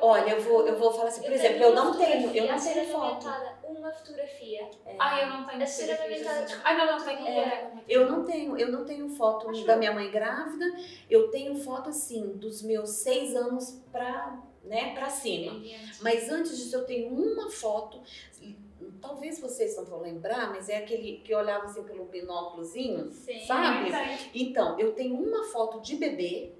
olha, 0.00 0.30
eu 0.32 0.40
vou, 0.40 0.66
eu 0.66 0.76
vou 0.76 0.92
falar 0.92 1.08
assim, 1.08 1.22
por 1.22 1.32
exemplo, 1.32 1.62
eu 1.62 1.74
não 1.74 1.96
tenho, 1.96 2.34
eu 2.34 2.46
não 2.46 2.58
tenho 2.60 2.86
foto. 2.86 3.26
uma 3.68 3.92
fotografia. 3.92 4.70
Ah, 4.98 5.20
eu 5.20 5.26
não 5.28 5.46
tenho 5.46 5.62
A 5.62 5.66
ser 5.66 5.90
amamentada 5.92 6.40
assim. 6.44 6.54
Ah, 6.64 6.74
não, 6.74 6.98
não 6.98 7.04
tenho. 7.04 7.26
É. 7.26 7.72
Eu 7.88 8.10
não 8.10 8.24
tenho, 8.24 8.56
eu 8.56 8.70
não 8.70 8.84
tenho 8.84 9.08
foto 9.08 9.48
Acho 9.50 9.64
da 9.64 9.76
minha 9.76 9.92
mãe 9.92 10.10
grávida. 10.10 10.64
Eu 11.08 11.30
tenho 11.30 11.54
foto 11.56 11.90
assim 11.90 12.32
dos 12.36 12.62
meus 12.62 12.90
seis 12.90 13.34
anos 13.34 13.82
pra, 13.90 14.40
né, 14.64 14.94
para 14.94 15.08
cima. 15.08 15.62
Mas 16.00 16.28
antes 16.28 16.56
disso 16.56 16.76
eu 16.76 16.84
tenho 16.84 17.12
uma 17.12 17.50
foto. 17.50 18.00
Talvez 19.00 19.40
vocês 19.40 19.76
não 19.76 19.84
vão 19.84 20.00
lembrar, 20.00 20.50
mas 20.50 20.68
é 20.68 20.76
aquele 20.76 21.20
que 21.24 21.32
eu 21.32 21.38
olhava 21.38 21.64
assim 21.64 21.82
pelo 21.84 22.04
binóculozinho, 22.04 23.10
Sim. 23.12 23.46
sabe? 23.46 23.90
Tenho. 23.90 24.18
Então, 24.34 24.78
eu 24.78 24.92
tenho 24.92 25.14
uma 25.14 25.44
foto 25.44 25.80
de 25.80 25.96
bebê 25.96 26.52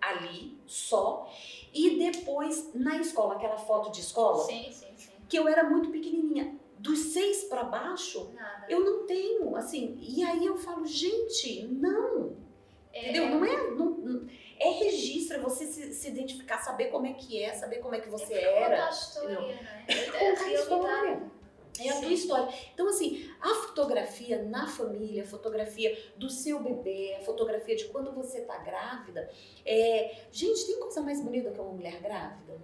ali 0.00 0.58
só 0.66 1.28
e 1.72 1.98
depois 1.98 2.70
na 2.74 2.98
escola, 2.98 3.34
aquela 3.34 3.58
foto 3.58 3.90
de 3.90 4.00
escola, 4.00 4.44
Sim, 4.44 4.70
sim, 4.72 4.86
sim. 4.96 5.10
que 5.28 5.38
eu 5.38 5.46
era 5.48 5.64
muito 5.68 5.90
pequenininha. 5.90 6.56
Dos 6.78 6.98
seis 7.12 7.44
para 7.44 7.64
baixo, 7.64 8.30
Nada. 8.34 8.66
eu 8.68 8.80
não 8.84 9.04
tenho, 9.04 9.56
assim. 9.56 9.98
E 10.00 10.22
aí 10.22 10.46
eu 10.46 10.56
falo, 10.56 10.86
gente, 10.86 11.64
não. 11.64 12.36
Entendeu? 12.94 13.28
Não 13.30 13.44
é, 13.44 13.70
não, 13.72 14.26
é 14.58 14.70
registro, 14.70 15.36
é 15.36 15.40
você 15.40 15.66
se, 15.66 15.92
se 15.92 16.08
identificar, 16.08 16.58
saber 16.58 16.86
como 16.86 17.06
é 17.06 17.12
que 17.12 17.42
é, 17.42 17.52
saber 17.52 17.76
como 17.76 17.94
é 17.94 18.00
que 18.00 18.08
você 18.08 18.34
é 18.34 18.62
era. 18.62 18.76
Conta 18.76 18.86
a 18.86 18.90
história, 18.90 19.34
não, 19.34 19.48
é? 19.48 20.04
Conta 20.04 20.44
a 20.44 20.52
história. 20.52 21.22
É 21.80 21.90
a 21.90 22.00
tua 22.00 22.12
história. 22.12 22.48
Então, 22.74 22.88
assim, 22.88 23.30
a 23.40 23.48
fotografia 23.48 24.42
na 24.42 24.66
família, 24.66 25.22
a 25.22 25.26
fotografia 25.26 25.96
do 26.16 26.28
seu 26.28 26.60
bebê, 26.60 27.16
a 27.18 27.24
fotografia 27.24 27.76
de 27.76 27.86
quando 27.86 28.12
você 28.12 28.40
tá 28.42 28.58
grávida, 28.58 29.30
é... 29.64 30.16
Gente, 30.32 30.66
tem 30.66 30.80
coisa 30.80 31.00
mais 31.00 31.20
bonita 31.20 31.50
que 31.50 31.60
uma 31.60 31.72
mulher 31.72 32.00
grávida? 32.00 32.58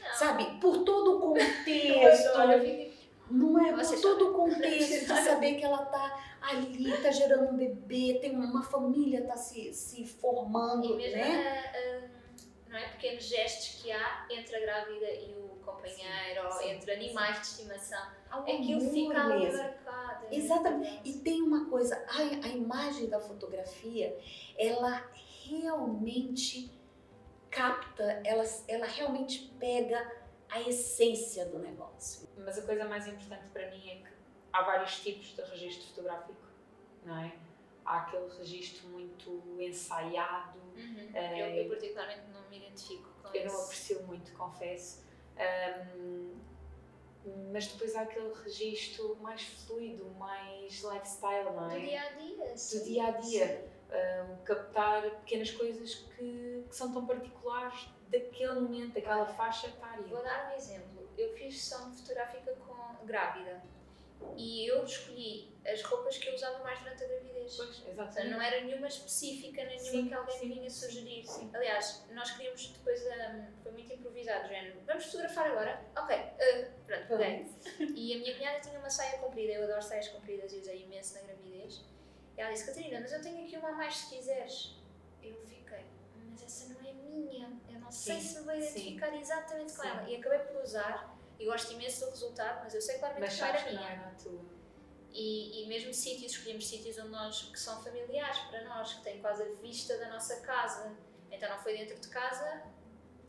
Não. 0.00 0.14
Sabe? 0.14 0.58
Por 0.60 0.84
todo 0.84 1.16
o 1.16 1.20
contexto. 1.32 2.38
Não 3.30 3.58
é? 3.64 3.72
Por 3.72 4.00
todo 4.00 4.30
o 4.30 4.34
contexto 4.34 5.06
de 5.06 5.24
saber 5.24 5.54
que 5.54 5.64
ela 5.64 5.84
tá 5.86 6.22
ali, 6.42 6.92
tá 6.98 7.10
gerando 7.10 7.52
um 7.52 7.56
bebê, 7.56 8.18
tem 8.20 8.34
uma 8.34 8.62
família 8.62 9.24
tá 9.24 9.36
se, 9.36 9.72
se 9.72 10.04
formando, 10.04 10.96
né? 10.96 12.01
Não 12.72 12.78
é, 12.78 12.88
pequenos 12.88 13.24
gestos 13.24 13.82
que 13.82 13.92
há 13.92 14.26
entre 14.30 14.56
a 14.56 14.60
grávida 14.60 15.10
e 15.12 15.34
o 15.34 15.60
companheiro, 15.62 16.46
ou 16.46 16.52
sim, 16.52 16.70
entre 16.70 16.92
animais 16.92 17.40
de 17.40 17.46
estimação, 17.48 18.02
Há 18.30 18.38
um 18.38 18.42
aquilo 18.42 18.80
fica 18.80 19.20
ali 19.20 19.44
mesmo. 19.44 19.62
marcado. 19.62 20.26
é 20.26 20.34
Exatamente. 20.34 21.00
E 21.04 21.18
tem 21.18 21.42
uma 21.42 21.68
coisa, 21.68 21.94
a, 22.08 22.46
a 22.46 22.48
imagem 22.48 23.10
da 23.10 23.20
fotografia, 23.20 24.18
ela 24.56 25.06
realmente 25.46 26.72
capta, 27.50 28.22
ela, 28.24 28.44
ela 28.66 28.86
realmente 28.86 29.52
pega 29.60 30.10
a 30.48 30.60
essência 30.62 31.44
do 31.44 31.58
negócio. 31.58 32.26
Mas 32.38 32.58
a 32.58 32.62
coisa 32.62 32.86
mais 32.86 33.06
importante 33.06 33.48
para 33.52 33.70
mim 33.70 33.86
é 33.90 33.96
que 33.96 34.08
há 34.50 34.62
vários 34.62 34.98
tipos 35.00 35.34
de 35.34 35.42
registro 35.42 35.88
fotográfico, 35.88 36.40
não 37.04 37.18
é? 37.18 37.32
Há 37.84 37.98
aquele 37.98 38.28
registro 38.38 38.88
muito 38.88 39.42
ensaiado, 39.58 40.60
Uhum. 40.74 41.10
É, 41.14 41.42
Eu, 41.58 41.64
eu 41.64 41.68
particularmente 41.68 42.22
não 42.32 42.48
me 42.48 42.56
identifico 42.56 43.06
com 43.22 43.28
eu 43.28 43.44
não 43.44 43.52
esse. 43.52 43.62
aprecio 43.64 44.02
muito, 44.04 44.32
confesso. 44.32 45.04
Ahm, 45.36 46.34
mas 47.52 47.66
depois 47.68 47.94
há 47.94 48.02
aquele 48.02 48.32
registro 48.42 49.16
mais 49.20 49.42
fluido, 49.42 50.06
mais 50.18 50.82
lifestyle, 50.82 51.44
não 51.54 51.68
Do 51.68 51.74
é? 51.74 51.78
dia 51.80 52.00
a 52.02 52.08
dia. 52.12 52.52
Do 52.52 52.58
sim. 52.58 52.84
dia 52.84 53.06
a 53.06 53.10
dia. 53.12 53.70
Ahm, 53.90 54.42
captar 54.44 55.02
pequenas 55.20 55.50
coisas 55.50 55.94
que, 55.94 56.64
que 56.68 56.74
são 56.74 56.92
tão 56.92 57.06
particulares 57.06 57.88
daquele 58.08 58.60
momento, 58.60 58.94
daquela 58.94 59.26
faixa 59.26 59.68
etária. 59.68 60.02
Vou 60.04 60.22
dar 60.22 60.50
um 60.50 60.56
exemplo. 60.56 61.08
Eu 61.16 61.34
fiz 61.36 61.62
sessão 61.62 61.92
fotográfica 61.92 62.54
com 62.66 63.04
grávida 63.06 63.62
e 64.36 64.66
eu 64.66 64.84
escolhi 64.84 65.52
as 65.64 65.82
roupas 65.82 66.18
que 66.18 66.28
eu 66.28 66.34
usava 66.34 66.58
mais 66.64 66.78
durante 66.80 67.04
a 67.04 67.06
gravidez. 67.06 67.56
Pois, 67.56 67.82
exatamente. 67.86 68.30
não 68.32 68.42
era 68.42 68.60
nenhuma 68.62 68.88
específica, 68.88 69.64
nem 69.64 69.80
nenhuma 69.80 70.02
Sim, 70.02 70.08
que 70.08 70.14
alguém 70.14 70.38
sim, 70.38 70.46
me 70.48 70.54
vinha 70.54 70.70
sugerir. 70.70 71.24
sim. 71.26 71.50
Aliás, 71.54 72.04
nós 72.10 72.30
queríamos 72.32 72.66
depois, 72.68 73.00
hum, 73.02 73.46
foi 73.62 73.72
muito 73.72 73.92
improvisado, 73.92 74.48
género, 74.48 74.80
vamos 74.86 75.04
fotografar 75.04 75.46
agora? 75.50 75.80
Ok, 75.96 76.16
uh, 76.16 76.86
pronto, 76.86 77.08
peguei. 77.08 77.46
E 77.94 78.14
a 78.14 78.18
minha 78.18 78.36
cunhada 78.36 78.60
tinha 78.60 78.78
uma 78.78 78.90
saia 78.90 79.18
comprida, 79.18 79.52
eu 79.52 79.64
adoro 79.64 79.82
saias 79.82 80.08
compridas 80.08 80.52
e 80.52 80.58
usei 80.58 80.82
imenso 80.82 81.14
na 81.14 81.20
gravidez. 81.22 81.84
E 82.36 82.40
ela 82.40 82.50
disse, 82.52 82.66
Catarina, 82.66 83.00
mas 83.00 83.12
eu 83.12 83.20
tenho 83.22 83.44
aqui 83.44 83.56
uma 83.56 83.68
a 83.68 83.72
mais 83.72 83.94
se 83.96 84.16
quiseres. 84.16 84.76
Eu 85.22 85.36
fiquei, 85.46 85.84
mas 86.30 86.42
essa 86.42 86.72
não 86.72 86.80
é 86.80 86.92
minha, 86.92 87.52
eu 87.70 87.78
não 87.78 87.90
sei 87.92 88.18
se 88.20 88.38
me 88.40 88.44
vou 88.46 88.54
identificar 88.54 89.14
exatamente 89.14 89.74
com 89.74 89.84
ela. 89.84 90.08
E 90.08 90.16
acabei 90.16 90.38
por 90.40 90.62
usar, 90.62 91.16
e 91.42 91.44
gosto 91.44 91.72
imenso 91.72 92.04
do 92.04 92.10
resultado, 92.10 92.60
mas 92.62 92.74
eu 92.74 92.80
sei 92.80 92.98
claramente 92.98 93.24
Mas 93.24 93.34
que 93.34 93.40
não 93.40 93.48
era 93.48 93.58
que 93.58 93.74
não 93.74 93.82
minha. 93.82 93.92
era 93.92 94.14
tua. 94.22 94.40
E, 95.12 95.62
e 95.62 95.66
mesmo 95.66 95.92
sítios, 95.92 96.32
escolhemos 96.32 96.66
sítios 96.66 96.96
onde 96.98 97.10
nós, 97.10 97.42
que 97.52 97.58
são 97.58 97.82
familiares 97.82 98.38
para 98.50 98.64
nós, 98.64 98.94
que 98.94 99.02
têm 99.02 99.20
quase 99.20 99.42
a 99.42 99.46
vista 99.60 99.98
da 99.98 100.08
nossa 100.08 100.40
casa. 100.40 100.96
Então 101.30 101.48
não 101.50 101.58
foi 101.58 101.76
dentro 101.76 101.98
de 102.00 102.08
casa, 102.08 102.62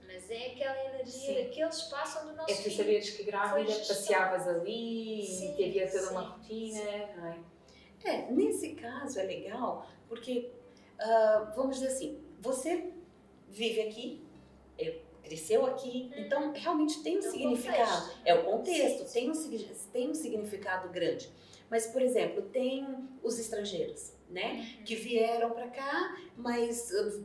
mas 0.05 0.29
é 0.29 0.51
aquela 0.51 0.77
energia 0.93 1.36
Sim. 1.36 1.43
daquele 1.43 1.70
espaço 1.70 2.20
onde 2.20 2.34
o 2.34 2.36
nosso 2.36 2.51
É 2.51 2.55
tu 2.55 2.72
saberes 2.72 3.10
que 3.10 3.24
grávida 3.24 3.74
passeavas 3.74 4.48
ali 4.48 5.25
Sim, 5.25 5.55
e 5.58 5.65
havia 5.65 5.88
toda 5.88 6.03
sim, 6.03 6.12
uma 6.12 6.22
rotina, 6.22 7.08
não 7.15 7.27
é? 7.27 7.39
É, 8.05 8.32
nesse 8.32 8.75
caso 8.75 9.20
é 9.20 9.24
legal 9.24 9.88
porque, 10.08 10.51
ah, 11.00 11.51
vamos 11.55 11.79
dizer 11.79 11.88
assim, 11.88 12.24
você 12.39 12.91
vive 13.48 13.82
aqui, 13.82 14.23
cresceu 15.24 15.65
aqui, 15.65 16.12
Uhum. 16.15 16.24
então 16.24 16.51
realmente 16.53 17.01
tem 17.01 17.15
um 17.15 17.20
É 17.20 17.22
significado. 17.32 17.77
contexto. 18.01 18.20
É 18.25 18.34
o 18.36 18.44
contexto, 18.44 19.08
Sim, 19.08 19.13
tem 19.13 19.32
um, 19.32 19.74
tem 19.92 20.10
um 20.10 20.13
significado 20.13 20.89
grande. 20.89 21.30
Mas, 21.70 21.88
por 21.88 22.01
exemplo, 22.01 22.42
tem 22.44 22.86
os 23.24 23.39
estrangeiros, 23.39 24.13
né? 24.30 24.75
Uhum. 24.77 24.84
Que 24.84 24.96
vieram 24.96 25.51
para 25.51 25.68
cá, 25.70 26.15
mas. 26.38 26.92
ah, 26.94 27.22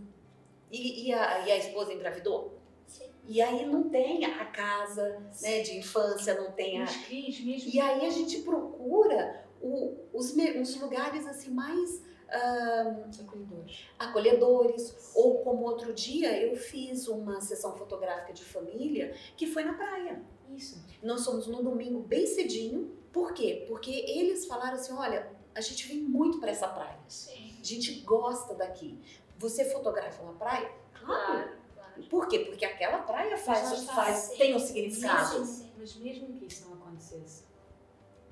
E, 0.70 1.08
e 1.08 1.12
a, 1.12 1.46
e 1.46 1.52
a 1.52 1.56
esposa 1.56 1.92
engravidou? 1.92 2.58
Sim. 2.86 3.04
E 3.26 3.40
aí 3.42 3.66
não 3.66 3.88
tem 3.90 4.24
a 4.24 4.44
casa 4.46 5.22
né, 5.42 5.60
de 5.60 5.76
infância, 5.78 6.34
não 6.34 6.52
tem 6.52 6.80
a, 6.80 6.84
mesmo. 6.84 7.70
e 7.72 7.80
aí 7.80 8.06
a 8.06 8.10
gente 8.10 8.38
procura 8.40 9.44
o- 9.60 9.96
os, 10.12 10.34
os 10.34 10.80
lugares 10.80 11.26
assim 11.26 11.50
mais 11.50 12.02
ah, 12.30 12.94
Acolhedores. 13.20 13.86
acolhedores. 13.98 15.12
Ou 15.14 15.42
como 15.42 15.64
outro 15.64 15.92
dia 15.92 16.40
eu 16.40 16.56
fiz 16.56 17.08
uma 17.08 17.40
sessão 17.40 17.76
fotográfica 17.76 18.32
de 18.32 18.44
família 18.44 19.14
que 19.36 19.46
foi 19.46 19.64
na 19.64 19.74
praia. 19.74 20.22
Isso. 20.54 20.82
Nós 21.02 21.24
fomos 21.24 21.46
no 21.46 21.62
domingo 21.62 22.00
bem 22.00 22.26
cedinho. 22.26 22.96
Por 23.12 23.32
quê? 23.32 23.64
Porque 23.68 23.90
eles 23.90 24.46
falaram 24.46 24.74
assim: 24.74 24.92
olha, 24.92 25.30
a 25.54 25.60
gente 25.60 25.88
vem 25.88 26.00
muito 26.02 26.38
para 26.38 26.50
essa 26.50 26.68
praia. 26.68 26.98
Sim, 27.08 27.56
A 27.60 27.64
gente 27.64 28.00
gosta 28.00 28.54
daqui. 28.54 28.98
Você 29.38 29.64
fotografa 29.66 30.22
na 30.24 30.32
praia? 30.32 30.70
Claro. 30.98 31.26
claro, 31.26 31.50
claro. 31.74 32.02
Por 32.08 32.28
quê? 32.28 32.40
Porque 32.40 32.64
aquela 32.64 32.98
praia 32.98 33.36
faz, 33.36 33.86
lá 33.86 33.94
faz 33.94 34.24
está, 34.24 34.36
tem 34.36 34.54
um 34.54 34.58
significado. 34.58 35.38
Sim, 35.38 35.44
sim. 35.44 35.72
Mas 35.78 35.94
mesmo 35.96 36.32
que 36.32 36.46
isso 36.46 36.68
não 36.68 36.74
acontecesse, 36.74 37.44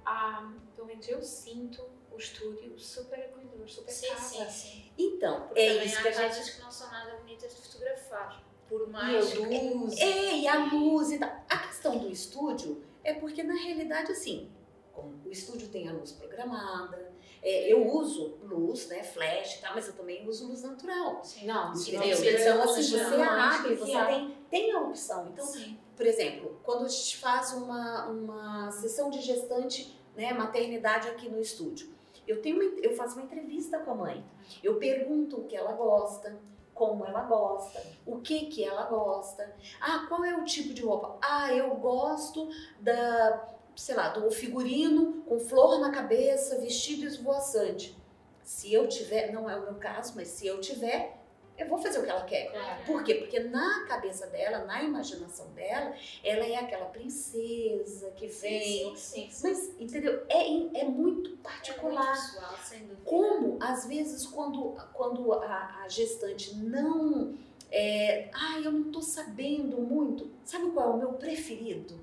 há, 0.05 0.53
pelo 0.75 0.89
menos 0.89 1.09
eu 1.09 1.23
sinto 1.23 1.81
o 2.17 2.19
estúdio 2.19 2.79
super 2.79 3.19
acolhedor, 3.21 3.69
super 3.69 3.93
Sim, 3.93 4.09
casa. 4.09 4.21
sim, 4.23 4.51
sim. 4.51 4.93
Então, 4.99 5.43
Porque 5.43 5.61
é 5.61 5.85
isso 5.85 5.99
há 5.99 6.03
que 6.03 6.09
a 6.09 6.13
casas 6.13 6.37
gente 6.37 6.57
que 6.57 6.63
não 6.63 6.71
são 6.71 6.91
nada 6.91 7.17
bonitas 7.17 7.55
de 7.55 7.61
fotografar. 7.61 8.43
Por 8.69 8.89
E 8.89 8.91
mais 8.91 9.33
a 9.33 9.39
luz. 9.39 9.99
É, 9.99 10.37
e 10.39 10.49
a 10.49 10.65
luz 10.65 11.13
e 11.13 11.19
tal. 11.19 11.31
A 11.49 11.59
questão 11.59 11.99
do 11.99 12.11
estúdio 12.11 12.83
é 13.05 13.13
porque, 13.15 13.43
na 13.43 13.55
realidade, 13.55 14.11
assim, 14.11 14.51
como 14.93 15.15
o 15.25 15.31
estúdio 15.31 15.69
tem 15.69 15.89
a 15.89 15.93
luz 15.93 16.13
programada, 16.13 17.13
é, 17.43 17.73
eu 17.73 17.87
uso 17.87 18.39
luz, 18.43 18.89
né, 18.89 19.05
flash 19.05 19.57
e 19.57 19.61
tal, 19.61 19.75
mas 19.75 19.87
eu 19.87 19.93
também 19.93 20.27
uso 20.27 20.49
luz 20.49 20.63
natural. 20.63 21.15
Não, 21.15 21.23
Sim, 21.23 21.47
não 21.47 21.73
Entendeu? 22.03 22.19
precisa 22.19 22.51
Então, 22.51 22.63
assim, 22.63 22.83
você 22.83 23.23
abre, 23.23 23.75
você 23.77 23.93
há. 23.95 24.07
tem, 24.07 24.37
tem 24.51 24.73
a 24.73 24.81
opção. 24.81 25.29
Então, 25.29 25.47
Sim. 25.47 25.79
por 25.95 26.07
exemplo, 26.07 26.59
quando 26.65 26.87
a 26.87 26.89
gente 26.89 27.19
faz 27.19 27.53
uma, 27.53 28.07
uma 28.07 28.73
sessão 28.73 29.11
de 29.11 29.21
gestante, 29.21 29.97
né, 30.17 30.33
maternidade 30.33 31.09
aqui 31.09 31.29
no 31.29 31.41
estúdio. 31.41 31.95
Eu, 32.27 32.43
tenho 32.43 32.57
uma, 32.57 32.81
eu 32.81 32.95
faço 32.95 33.17
uma 33.17 33.25
entrevista 33.25 33.79
com 33.79 33.93
a 33.93 33.95
mãe. 33.95 34.25
Eu 34.63 34.77
pergunto 34.77 35.41
o 35.41 35.45
que 35.45 35.57
ela 35.57 35.73
gosta, 35.73 36.39
como 36.75 37.07
ela 37.07 37.23
gosta, 37.23 37.83
o 38.05 38.21
que 38.21 38.47
que 38.47 38.63
ela 38.63 38.85
gosta. 38.85 39.55
Ah, 39.81 40.05
qual 40.09 40.25
é 40.25 40.37
o 40.37 40.45
tipo 40.45 40.75
de 40.75 40.83
roupa? 40.83 41.19
Ah, 41.23 41.53
eu 41.53 41.75
gosto 41.77 42.49
da, 42.81 43.49
sei 43.75 43.95
lá, 43.95 44.11
do 44.11 44.31
figurino 44.31 45.23
com 45.23 45.39
flor 45.39 45.81
na 45.81 45.91
cabeça, 45.91 46.61
vestido 46.61 47.07
esvoaçante. 47.07 47.97
Se 48.43 48.73
eu 48.73 48.87
tiver, 48.89 49.33
não 49.33 49.49
é 49.49 49.57
o 49.57 49.63
meu 49.63 49.75
caso, 49.75 50.13
mas 50.15 50.29
se 50.29 50.47
eu 50.47 50.61
tiver, 50.61 51.19
eu 51.59 51.69
vou 51.69 51.79
fazer 51.79 51.99
o 51.99 52.03
que 52.05 52.11
ela 52.11 52.25
quer. 52.25 52.51
Claro. 52.51 52.85
Por 52.85 53.03
quê? 53.05 53.15
Porque 53.15 53.41
na 53.41 53.87
cabeça 53.87 54.27
dela, 54.27 54.65
na 54.65 54.83
imaginação 54.83 55.49
dela, 55.53 55.95
ela 56.23 56.45
é 56.45 56.57
aquela 56.57 56.87
princesa 56.87 58.11
que 58.13 58.27
vem. 58.27 58.95
Sim, 58.95 58.97
sim, 58.97 59.31
sim. 59.31 59.41
Mas, 59.43 59.81
entendeu? 59.81 60.25
É, 60.29 60.47
é 60.47 60.51
muito 60.51 60.77
É 60.77 60.85
muito 60.85 61.37
particular. 61.39 62.13
pessoal, 62.13 62.55
sem 62.63 62.81
dúvida. 62.81 63.03
Como, 63.05 63.59
às 63.61 63.87
vezes, 63.87 64.27
quando, 64.27 64.77
quando 64.93 65.33
a, 65.33 65.83
a 65.85 65.89
gestante 65.89 66.55
não. 66.57 67.35
É, 67.71 68.31
ah, 68.33 68.61
eu 68.61 68.71
não 68.71 68.93
tô 68.93 69.03
sabendo 69.03 69.79
muito. 69.81 70.31
Sabe 70.45 70.71
qual 70.71 70.91
é 70.91 70.95
o 70.95 70.99
meu 70.99 71.13
preferido? 71.15 71.99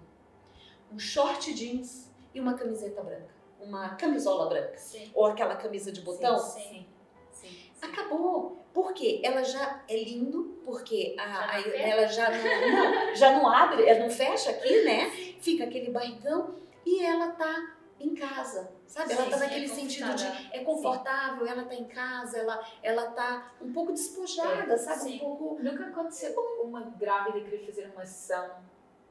Um 0.91 0.99
short 0.99 1.53
jeans 1.53 2.11
e 2.33 2.39
uma 2.39 2.53
camiseta 2.55 3.01
branca. 3.01 3.33
Uma 3.59 3.95
camisola 3.95 4.49
branca. 4.49 4.77
Sim. 4.77 5.09
Ou 5.13 5.25
aquela 5.25 5.55
camisa 5.55 5.91
de 5.91 6.01
botão. 6.01 6.37
Sim. 6.37 6.85
Sim, 7.31 7.49
sim. 7.49 7.71
Acabou. 7.81 8.62
Por 8.73 8.93
quê? 8.93 9.21
Ela 9.23 9.43
já 9.43 9.83
é 9.87 10.03
lindo, 10.03 10.59
porque 10.65 11.15
a, 11.19 11.51
a- 11.55 11.61
ela 11.61 12.07
já 12.07 12.29
não, 12.31 12.71
não, 12.71 13.15
já 13.15 13.31
não 13.37 13.47
abre, 13.47 13.87
ela 13.87 13.99
não 13.99 14.09
fecha 14.09 14.49
aqui, 14.49 14.81
né? 14.83 15.09
Fica 15.39 15.65
aquele 15.65 15.91
barrigão 15.91 16.55
e 16.85 17.03
ela 17.03 17.29
tá 17.33 17.75
em 17.99 18.15
casa, 18.15 18.71
sabe? 18.87 19.13
ela 19.13 19.23
Sim, 19.25 19.29
tá 19.29 19.37
sim, 19.37 19.43
naquele 19.43 19.65
é 19.65 19.69
sentido 19.69 20.15
de 20.15 20.25
é 20.51 20.63
confortável, 20.63 21.45
ela 21.45 21.63
tá 21.63 21.75
em 21.75 21.85
casa, 21.85 22.37
ela, 22.39 22.67
ela 22.81 23.11
tá 23.11 23.53
um 23.61 23.71
pouco 23.71 23.93
despojada, 23.93 24.77
sabe? 24.77 25.01
sim. 25.01 25.15
Um 25.17 25.19
pouco. 25.19 25.63
Nunca 25.63 25.85
aconteceu 25.85 26.33
uma 26.63 26.81
grávida 26.81 27.39
querer 27.41 27.65
fazer 27.65 27.91
uma 27.93 28.05
sessão, 28.05 28.49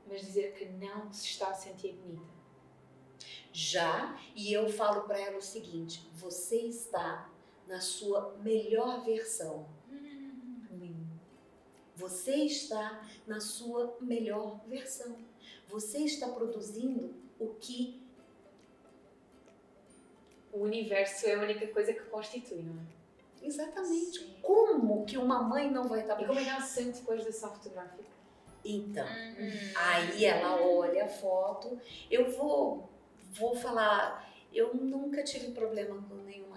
mas 0.07 0.21
dizer 0.21 0.53
que 0.55 0.67
não 0.67 1.11
se 1.13 1.27
está 1.29 1.49
a 1.49 1.55
sentir 1.55 1.93
bonita. 1.95 2.33
Já, 3.53 4.17
e 4.35 4.53
eu 4.53 4.69
falo 4.69 5.03
para 5.03 5.19
ela 5.19 5.39
o 5.39 5.43
seguinte: 5.43 6.11
você 6.15 6.57
está 6.63 7.29
na 7.73 7.81
sua 7.81 8.37
melhor 8.43 9.03
versão. 9.03 9.67
Você 11.97 12.35
está 12.37 13.09
na 13.27 13.41
sua 13.41 13.97
melhor 14.01 14.61
versão. 14.67 15.17
Você 15.69 15.99
está 16.01 16.29
produzindo 16.29 17.15
o 17.41 17.49
que 17.55 18.01
O 20.53 20.65
universo 20.65 21.27
é 21.27 21.35
a 21.35 21.41
única 21.41 21.67
coisa 21.69 21.95
que 21.95 22.03
constitui, 22.11 22.63
não 22.63 22.75
é? 22.83 23.47
exatamente. 23.47 24.19
Sim. 24.19 24.37
Como 24.43 25.05
que 25.07 25.17
uma 25.17 25.43
mãe 25.43 25.71
não 25.71 25.89
vai 25.89 26.01
estar 26.03 26.21
E 26.21 26.27
como 26.27 26.39
é 26.39 26.45
que 26.45 26.51
ela 26.51 26.61
se 26.61 26.75
sente 26.83 26.99
depois 27.01 27.25
da 27.25 27.33
sessão 27.33 27.51
fotográfica? 27.55 28.05
Então, 28.63 29.07
Uhum. 29.07 29.73
aí 29.75 30.25
ela 30.27 30.61
olha 30.61 31.07
a 31.07 31.09
foto. 31.09 31.81
Eu 32.11 32.31
vou, 32.33 32.89
vou 33.33 33.57
falar, 33.57 34.31
eu 34.53 34.75
nunca 34.75 35.25
tive 35.25 35.53
problema 35.53 36.01
com 36.07 36.15
nenhuma. 36.17 36.52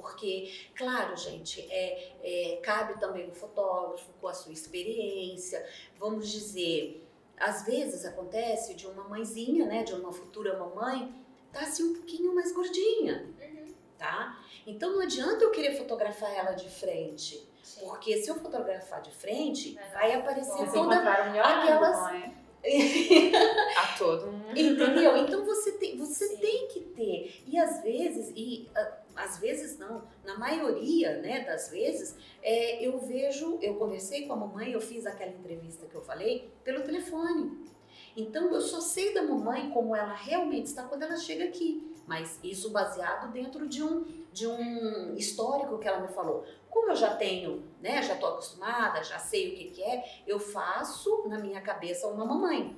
Porque, 0.00 0.50
claro, 0.76 1.16
gente, 1.16 1.60
é, 1.70 2.12
é, 2.22 2.56
cabe 2.62 2.98
também 2.98 3.28
o 3.28 3.34
fotógrafo 3.34 4.10
com 4.20 4.28
a 4.28 4.34
sua 4.34 4.52
experiência. 4.52 5.64
Vamos 5.98 6.28
dizer, 6.30 7.06
às 7.38 7.64
vezes 7.66 8.04
acontece 8.04 8.74
de 8.74 8.86
uma 8.86 9.04
mãezinha, 9.04 9.66
né, 9.66 9.82
de 9.82 9.92
uma 9.94 10.12
futura 10.12 10.56
mamãe, 10.58 11.14
tá 11.52 11.60
assim 11.60 11.84
um 11.84 11.94
pouquinho 11.94 12.34
mais 12.34 12.52
gordinha, 12.52 13.26
Uhum. 13.40 13.74
tá? 13.98 14.38
Então 14.66 14.92
não 14.92 15.00
adianta 15.00 15.44
eu 15.44 15.50
querer 15.50 15.76
fotografar 15.76 16.32
ela 16.34 16.52
de 16.52 16.68
frente, 16.68 17.46
Sim. 17.62 17.80
porque 17.86 18.22
se 18.22 18.30
eu 18.30 18.36
fotografar 18.36 19.00
de 19.02 19.10
frente, 19.10 19.74
Vai 19.74 19.90
vai 19.92 20.12
aparecer 20.14 20.70
toda 20.72 20.96
aquelas- 20.96 22.14
é? 22.14 22.40
Há 23.76 23.96
todo 23.96 24.26
um... 24.28 24.50
Entendeu? 24.50 25.16
Então 25.16 25.44
você 25.46 25.72
tem, 25.72 25.96
você 25.96 26.28
Sim. 26.28 26.36
tem 26.36 26.68
que 26.68 26.80
ter. 26.80 27.42
E 27.46 27.58
às 27.58 27.82
vezes, 27.82 28.30
e 28.36 28.68
ah, 28.76 28.92
às 29.24 29.38
vezes 29.38 29.78
não, 29.78 30.02
na 30.24 30.38
maioria 30.38 31.18
né, 31.18 31.44
das 31.44 31.68
vezes, 31.70 32.16
é, 32.42 32.84
eu 32.84 32.98
vejo, 32.98 33.58
eu 33.60 33.74
conversei 33.76 34.26
com 34.26 34.32
a 34.32 34.36
mamãe, 34.36 34.72
eu 34.72 34.80
fiz 34.80 35.06
aquela 35.06 35.32
entrevista 35.32 35.86
que 35.86 35.94
eu 35.94 36.02
falei, 36.02 36.50
pelo 36.64 36.82
telefone. 36.82 37.70
Então 38.16 38.52
eu 38.52 38.60
só 38.60 38.80
sei 38.80 39.14
da 39.14 39.22
mamãe 39.22 39.70
como 39.70 39.94
ela 39.94 40.14
realmente 40.14 40.66
está 40.66 40.84
quando 40.84 41.02
ela 41.02 41.16
chega 41.16 41.44
aqui. 41.44 41.86
Mas 42.06 42.40
isso 42.42 42.70
baseado 42.70 43.30
dentro 43.30 43.68
de 43.68 43.84
um, 43.84 44.04
de 44.32 44.46
um 44.46 45.14
histórico 45.14 45.78
que 45.78 45.86
ela 45.86 46.00
me 46.00 46.08
falou. 46.08 46.44
Como 46.68 46.90
eu 46.90 46.96
já 46.96 47.14
tenho, 47.14 47.62
né, 47.80 48.02
já 48.02 48.14
estou 48.14 48.30
acostumada, 48.30 49.02
já 49.04 49.18
sei 49.18 49.52
o 49.52 49.56
que, 49.56 49.64
que 49.70 49.82
é, 49.82 50.22
eu 50.26 50.40
faço 50.40 51.28
na 51.28 51.38
minha 51.38 51.60
cabeça 51.60 52.08
uma 52.08 52.24
mamãe. 52.24 52.76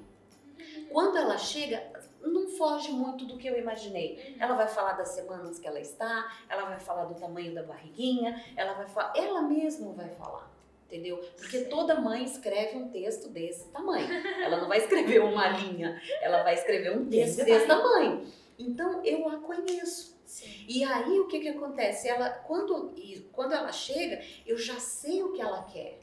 Quando 0.90 1.16
ela 1.16 1.38
chega, 1.38 1.91
não 2.30 2.48
foge 2.48 2.90
muito 2.92 3.24
do 3.24 3.36
que 3.36 3.46
eu 3.46 3.58
imaginei. 3.58 4.36
Ela 4.38 4.54
vai 4.54 4.68
falar 4.68 4.92
das 4.92 5.08
semanas 5.08 5.58
que 5.58 5.66
ela 5.66 5.80
está, 5.80 6.32
ela 6.48 6.64
vai 6.64 6.78
falar 6.78 7.04
do 7.04 7.14
tamanho 7.14 7.54
da 7.54 7.62
barriguinha, 7.62 8.42
ela 8.56 8.74
vai 8.74 8.86
falar, 8.86 9.12
ela 9.16 9.42
mesma 9.42 9.92
vai 9.92 10.08
falar. 10.10 10.50
Entendeu? 10.86 11.16
Porque 11.38 11.60
toda 11.64 11.98
mãe 12.00 12.22
escreve 12.22 12.76
um 12.76 12.90
texto 12.90 13.30
desse 13.30 13.70
tamanho. 13.70 14.08
Ela 14.42 14.60
não 14.60 14.68
vai 14.68 14.76
escrever 14.76 15.20
uma 15.20 15.48
linha, 15.48 16.00
ela 16.20 16.42
vai 16.42 16.52
escrever 16.54 16.90
um 16.94 17.08
texto 17.08 17.36
Desse 17.36 17.44
desse 17.44 17.66
tamanho. 17.66 18.26
Então 18.58 19.02
eu 19.02 19.26
a 19.26 19.38
conheço. 19.38 20.20
Sim. 20.26 20.64
E 20.68 20.84
aí 20.84 21.18
o 21.18 21.28
que 21.28 21.40
que 21.40 21.48
acontece? 21.48 22.08
Ela 22.08 22.28
quando 22.28 22.94
quando 23.32 23.54
ela 23.54 23.72
chega, 23.72 24.22
eu 24.46 24.58
já 24.58 24.78
sei 24.78 25.22
o 25.22 25.32
que 25.32 25.40
ela 25.40 25.62
quer. 25.62 25.98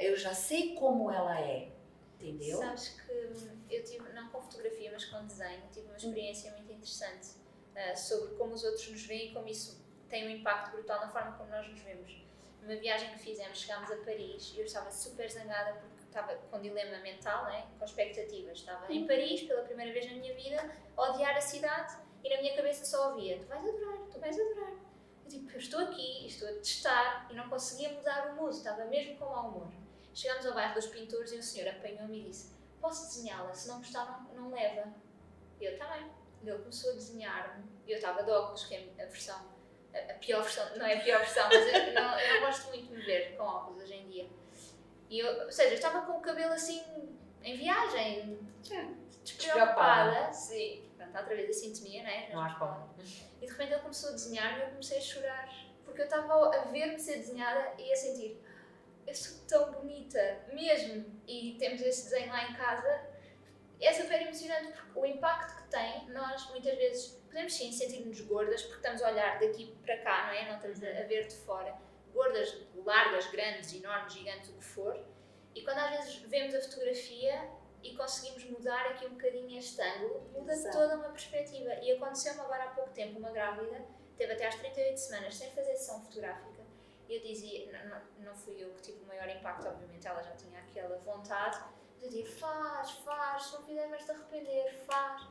Eu 0.00 0.16
já 0.16 0.32
sei 0.32 0.74
como 0.74 1.10
ela 1.10 1.38
é. 1.38 1.68
Entendeu? 2.22 2.58
Sabes 2.58 2.88
que 2.88 3.12
hum, 3.12 3.58
eu 3.68 3.82
tive, 3.82 4.12
não 4.12 4.28
com 4.28 4.40
fotografia, 4.40 4.90
mas 4.92 5.04
com 5.06 5.26
desenho, 5.26 5.62
tive 5.72 5.86
uma 5.86 5.96
experiência 5.96 6.52
muito 6.52 6.72
interessante 6.72 7.30
ah, 7.74 7.96
sobre 7.96 8.34
como 8.36 8.54
os 8.54 8.62
outros 8.62 8.88
nos 8.88 9.02
veem 9.04 9.30
e 9.30 9.34
como 9.34 9.48
isso 9.48 9.82
tem 10.08 10.26
um 10.26 10.30
impacto 10.30 10.72
brutal 10.72 11.00
na 11.00 11.10
forma 11.10 11.32
como 11.32 11.50
nós 11.50 11.66
nos 11.68 11.80
vemos. 11.80 12.22
Numa 12.60 12.76
viagem 12.76 13.10
que 13.10 13.18
fizemos, 13.18 13.58
chegámos 13.58 13.90
a 13.90 13.96
Paris 13.96 14.52
e 14.54 14.60
eu 14.60 14.66
estava 14.66 14.90
super 14.90 15.28
zangada 15.28 15.80
porque 15.80 16.04
estava 16.04 16.34
com 16.34 16.60
dilema 16.60 16.98
mental, 16.98 17.44
né? 17.46 17.66
com 17.78 17.84
expectativas. 17.84 18.58
Estava 18.58 18.92
em 18.92 19.06
Paris 19.06 19.42
pela 19.42 19.62
primeira 19.62 19.92
vez 19.92 20.06
na 20.06 20.12
minha 20.12 20.34
vida, 20.34 20.70
a 20.96 21.10
odiar 21.10 21.36
a 21.36 21.40
cidade 21.40 21.96
e 22.22 22.28
na 22.28 22.40
minha 22.40 22.54
cabeça 22.54 22.84
só 22.84 23.10
ouvia: 23.10 23.38
Tu 23.38 23.46
vais 23.46 23.66
adorar, 23.66 23.98
tu 24.12 24.20
vais 24.20 24.38
adorar. 24.38 24.72
Eu 25.24 25.28
tipo, 25.28 25.50
eu 25.50 25.58
estou 25.58 25.80
aqui, 25.80 26.26
estou 26.26 26.48
a 26.48 26.52
testar 26.52 27.26
e 27.30 27.34
não 27.34 27.48
conseguia 27.48 27.88
mudar 27.88 28.30
o 28.30 28.36
mundo, 28.36 28.50
estava 28.50 28.84
mesmo 28.84 29.16
com 29.16 29.24
mau 29.24 29.48
humor. 29.48 29.81
Chegámos 30.14 30.46
ao 30.46 30.54
bairro 30.54 30.74
dos 30.74 30.86
pintores 30.86 31.32
e 31.32 31.36
o 31.36 31.42
senhor 31.42 31.68
apanhou-me 31.68 32.20
e 32.20 32.24
disse: 32.24 32.52
Posso 32.80 33.06
desenhá-la? 33.06 33.54
Se 33.54 33.68
não 33.68 33.78
gostar, 33.78 34.26
não, 34.34 34.42
não 34.42 34.50
leva. 34.50 34.92
E 35.60 35.64
eu, 35.64 35.78
tá 35.78 35.86
bem. 35.86 36.10
E 36.42 36.48
ele 36.48 36.58
começou 36.58 36.90
a 36.90 36.94
desenhar-me. 36.94 37.64
E 37.86 37.92
eu 37.92 37.96
estava 37.96 38.22
de 38.22 38.30
óculos, 38.30 38.64
que 38.64 38.74
é 38.74 39.02
a 39.02 39.06
versão, 39.06 39.40
a, 39.94 40.12
a 40.12 40.14
pior 40.14 40.42
versão, 40.42 40.76
não 40.76 40.86
é 40.86 40.98
a 40.98 41.00
pior 41.00 41.18
versão, 41.18 41.48
mas 41.48 41.66
eu 41.66 41.94
não, 41.94 42.18
eu 42.18 42.34
não 42.34 42.46
gosto 42.46 42.68
muito 42.68 42.86
de 42.88 42.94
me 42.94 43.02
ver 43.02 43.36
com 43.36 43.44
óculos 43.44 43.82
hoje 43.82 43.94
em 43.94 44.08
dia. 44.08 44.28
E 45.08 45.18
eu, 45.18 45.44
ou 45.44 45.52
seja, 45.52 45.70
eu 45.70 45.74
estava 45.74 46.02
com 46.06 46.18
o 46.18 46.20
cabelo 46.20 46.52
assim, 46.52 46.82
em 47.42 47.56
viagem, 47.56 48.38
despreocupada. 49.22 50.32
Sim. 50.32 50.88
Pronto, 50.96 51.18
outra 51.18 51.34
vez 51.34 51.50
a 51.50 51.60
sintonia, 51.60 52.02
né? 52.02 52.30
Não 52.32 52.40
há 52.40 52.54
como. 52.54 52.94
E 53.40 53.46
de 53.46 53.52
repente 53.52 53.72
ele 53.72 53.82
começou 53.82 54.10
a 54.10 54.12
desenhar 54.12 54.58
e 54.58 54.62
eu 54.62 54.68
comecei 54.68 54.98
a 54.98 55.00
chorar. 55.00 55.48
Porque 55.84 56.00
eu 56.00 56.04
estava 56.04 56.56
a 56.56 56.64
ver-me 56.64 56.98
ser 56.98 57.18
desenhada 57.18 57.74
e 57.78 57.92
a 57.92 57.96
sentir 57.96 58.40
eu 59.06 59.14
sou 59.14 59.46
tão 59.46 59.72
bonita, 59.72 60.44
mesmo. 60.52 61.04
E 61.26 61.56
temos 61.58 61.80
esse 61.82 62.04
desenho 62.04 62.32
lá 62.32 62.48
em 62.48 62.54
casa. 62.54 63.12
É 63.80 63.92
super 63.92 64.22
emocionante 64.22 64.72
porque 64.72 64.98
o 64.98 65.04
impacto 65.04 65.62
que 65.62 65.70
tem, 65.70 66.08
nós 66.10 66.48
muitas 66.50 66.76
vezes 66.76 67.06
podemos 67.26 67.52
sim 67.52 67.72
sentir-nos 67.72 68.20
gordas 68.20 68.62
porque 68.62 68.76
estamos 68.76 69.02
a 69.02 69.10
olhar 69.10 69.40
daqui 69.40 69.76
para 69.82 69.98
cá, 69.98 70.26
não 70.26 70.34
é? 70.34 70.48
Não 70.48 70.56
estamos 70.56 70.82
a, 70.82 71.02
ver 71.04 71.26
de 71.26 71.34
fora. 71.34 71.76
Gordas, 72.12 72.56
largas, 72.84 73.26
grandes, 73.30 73.72
enormes, 73.72 74.12
gigantes, 74.12 74.50
o 74.50 74.52
que 74.52 74.64
for. 74.64 75.04
E 75.54 75.62
quando 75.62 75.78
às 75.78 75.90
vezes 75.90 76.14
vemos 76.28 76.54
a 76.54 76.60
fotografia 76.60 77.50
e 77.82 77.96
conseguimos 77.96 78.44
mudar 78.44 78.86
aqui 78.86 79.06
um 79.06 79.14
bocadinho 79.14 79.58
este 79.58 79.82
ângulo, 79.82 80.30
muda 80.32 80.52
Exato. 80.52 80.78
toda 80.78 80.96
uma 80.96 81.08
perspectiva. 81.08 81.74
E 81.82 81.92
aconteceu-me 81.92 82.40
agora 82.40 82.64
há 82.64 82.68
pouco 82.68 82.90
tempo, 82.90 83.18
uma 83.18 83.32
grávida, 83.32 83.84
teve 84.16 84.32
até 84.32 84.46
às 84.46 84.54
38 84.54 84.96
semanas 84.96 85.34
sem 85.34 85.50
fazer 85.50 85.74
sessão 85.74 86.00
fotográfica. 86.04 86.51
Eu 87.08 87.20
dizia, 87.20 87.70
não, 87.72 87.90
não, 87.90 88.26
não 88.26 88.34
fui 88.34 88.62
eu 88.62 88.70
que 88.70 88.82
tive 88.82 89.02
o 89.02 89.06
maior 89.06 89.28
impacto, 89.28 89.66
obviamente 89.68 90.06
ela 90.06 90.22
já 90.22 90.32
tinha 90.32 90.58
aquela 90.60 90.96
vontade, 90.98 91.58
mas 91.94 92.02
eu 92.02 92.08
dizia, 92.08 92.26
faz, 92.26 92.90
faz, 93.04 93.46
se 93.46 93.52
não 93.54 93.62
fizer 93.64 93.88
vais 93.88 94.04
te 94.04 94.10
arrepender, 94.10 94.82
faz. 94.86 95.22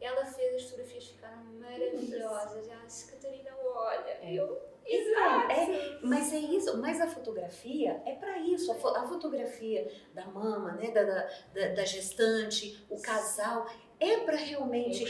Ela 0.00 0.24
fez, 0.24 0.54
as 0.54 0.62
fotografias 0.64 1.08
ficaram 1.08 1.42
maravilhosas. 1.60 2.68
Ela 2.68 2.84
disse, 2.86 3.10
Catarina, 3.10 3.50
olha, 3.64 4.18
É. 4.22 4.32
eu, 4.32 4.60
Então, 4.86 5.50
é, 5.50 5.98
mas 6.02 6.32
é 6.32 6.38
isso, 6.38 6.78
mas 6.78 7.00
a 7.00 7.06
fotografia 7.08 8.00
é 8.06 8.14
para 8.14 8.38
isso, 8.38 8.70
a, 8.72 8.74
fo 8.76 8.88
a, 8.88 9.06
fotografia 9.06 9.90
da 10.14 10.24
mama, 10.26 10.72
né, 10.72 10.90
da, 10.92 11.02
da, 11.04 11.74
da 11.74 11.84
gestante, 11.84 12.86
o 12.88 13.00
casal, 13.00 13.66
é 14.00 14.18
para 14.18 14.36
realmente. 14.36 15.02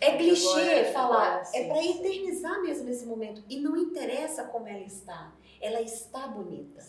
É 0.00 0.16
clichê 0.16 0.46
agora, 0.48 0.92
falar, 0.92 1.42
agora, 1.42 1.50
é 1.54 1.68
para 1.68 1.84
eternizar 1.84 2.62
mesmo 2.62 2.88
esse 2.88 3.04
momento. 3.04 3.42
E 3.48 3.58
não 3.60 3.76
interessa 3.76 4.44
como 4.44 4.68
ela 4.68 4.78
está, 4.84 5.32
ela 5.60 5.80
está 5.80 6.26
bonita. 6.28 6.82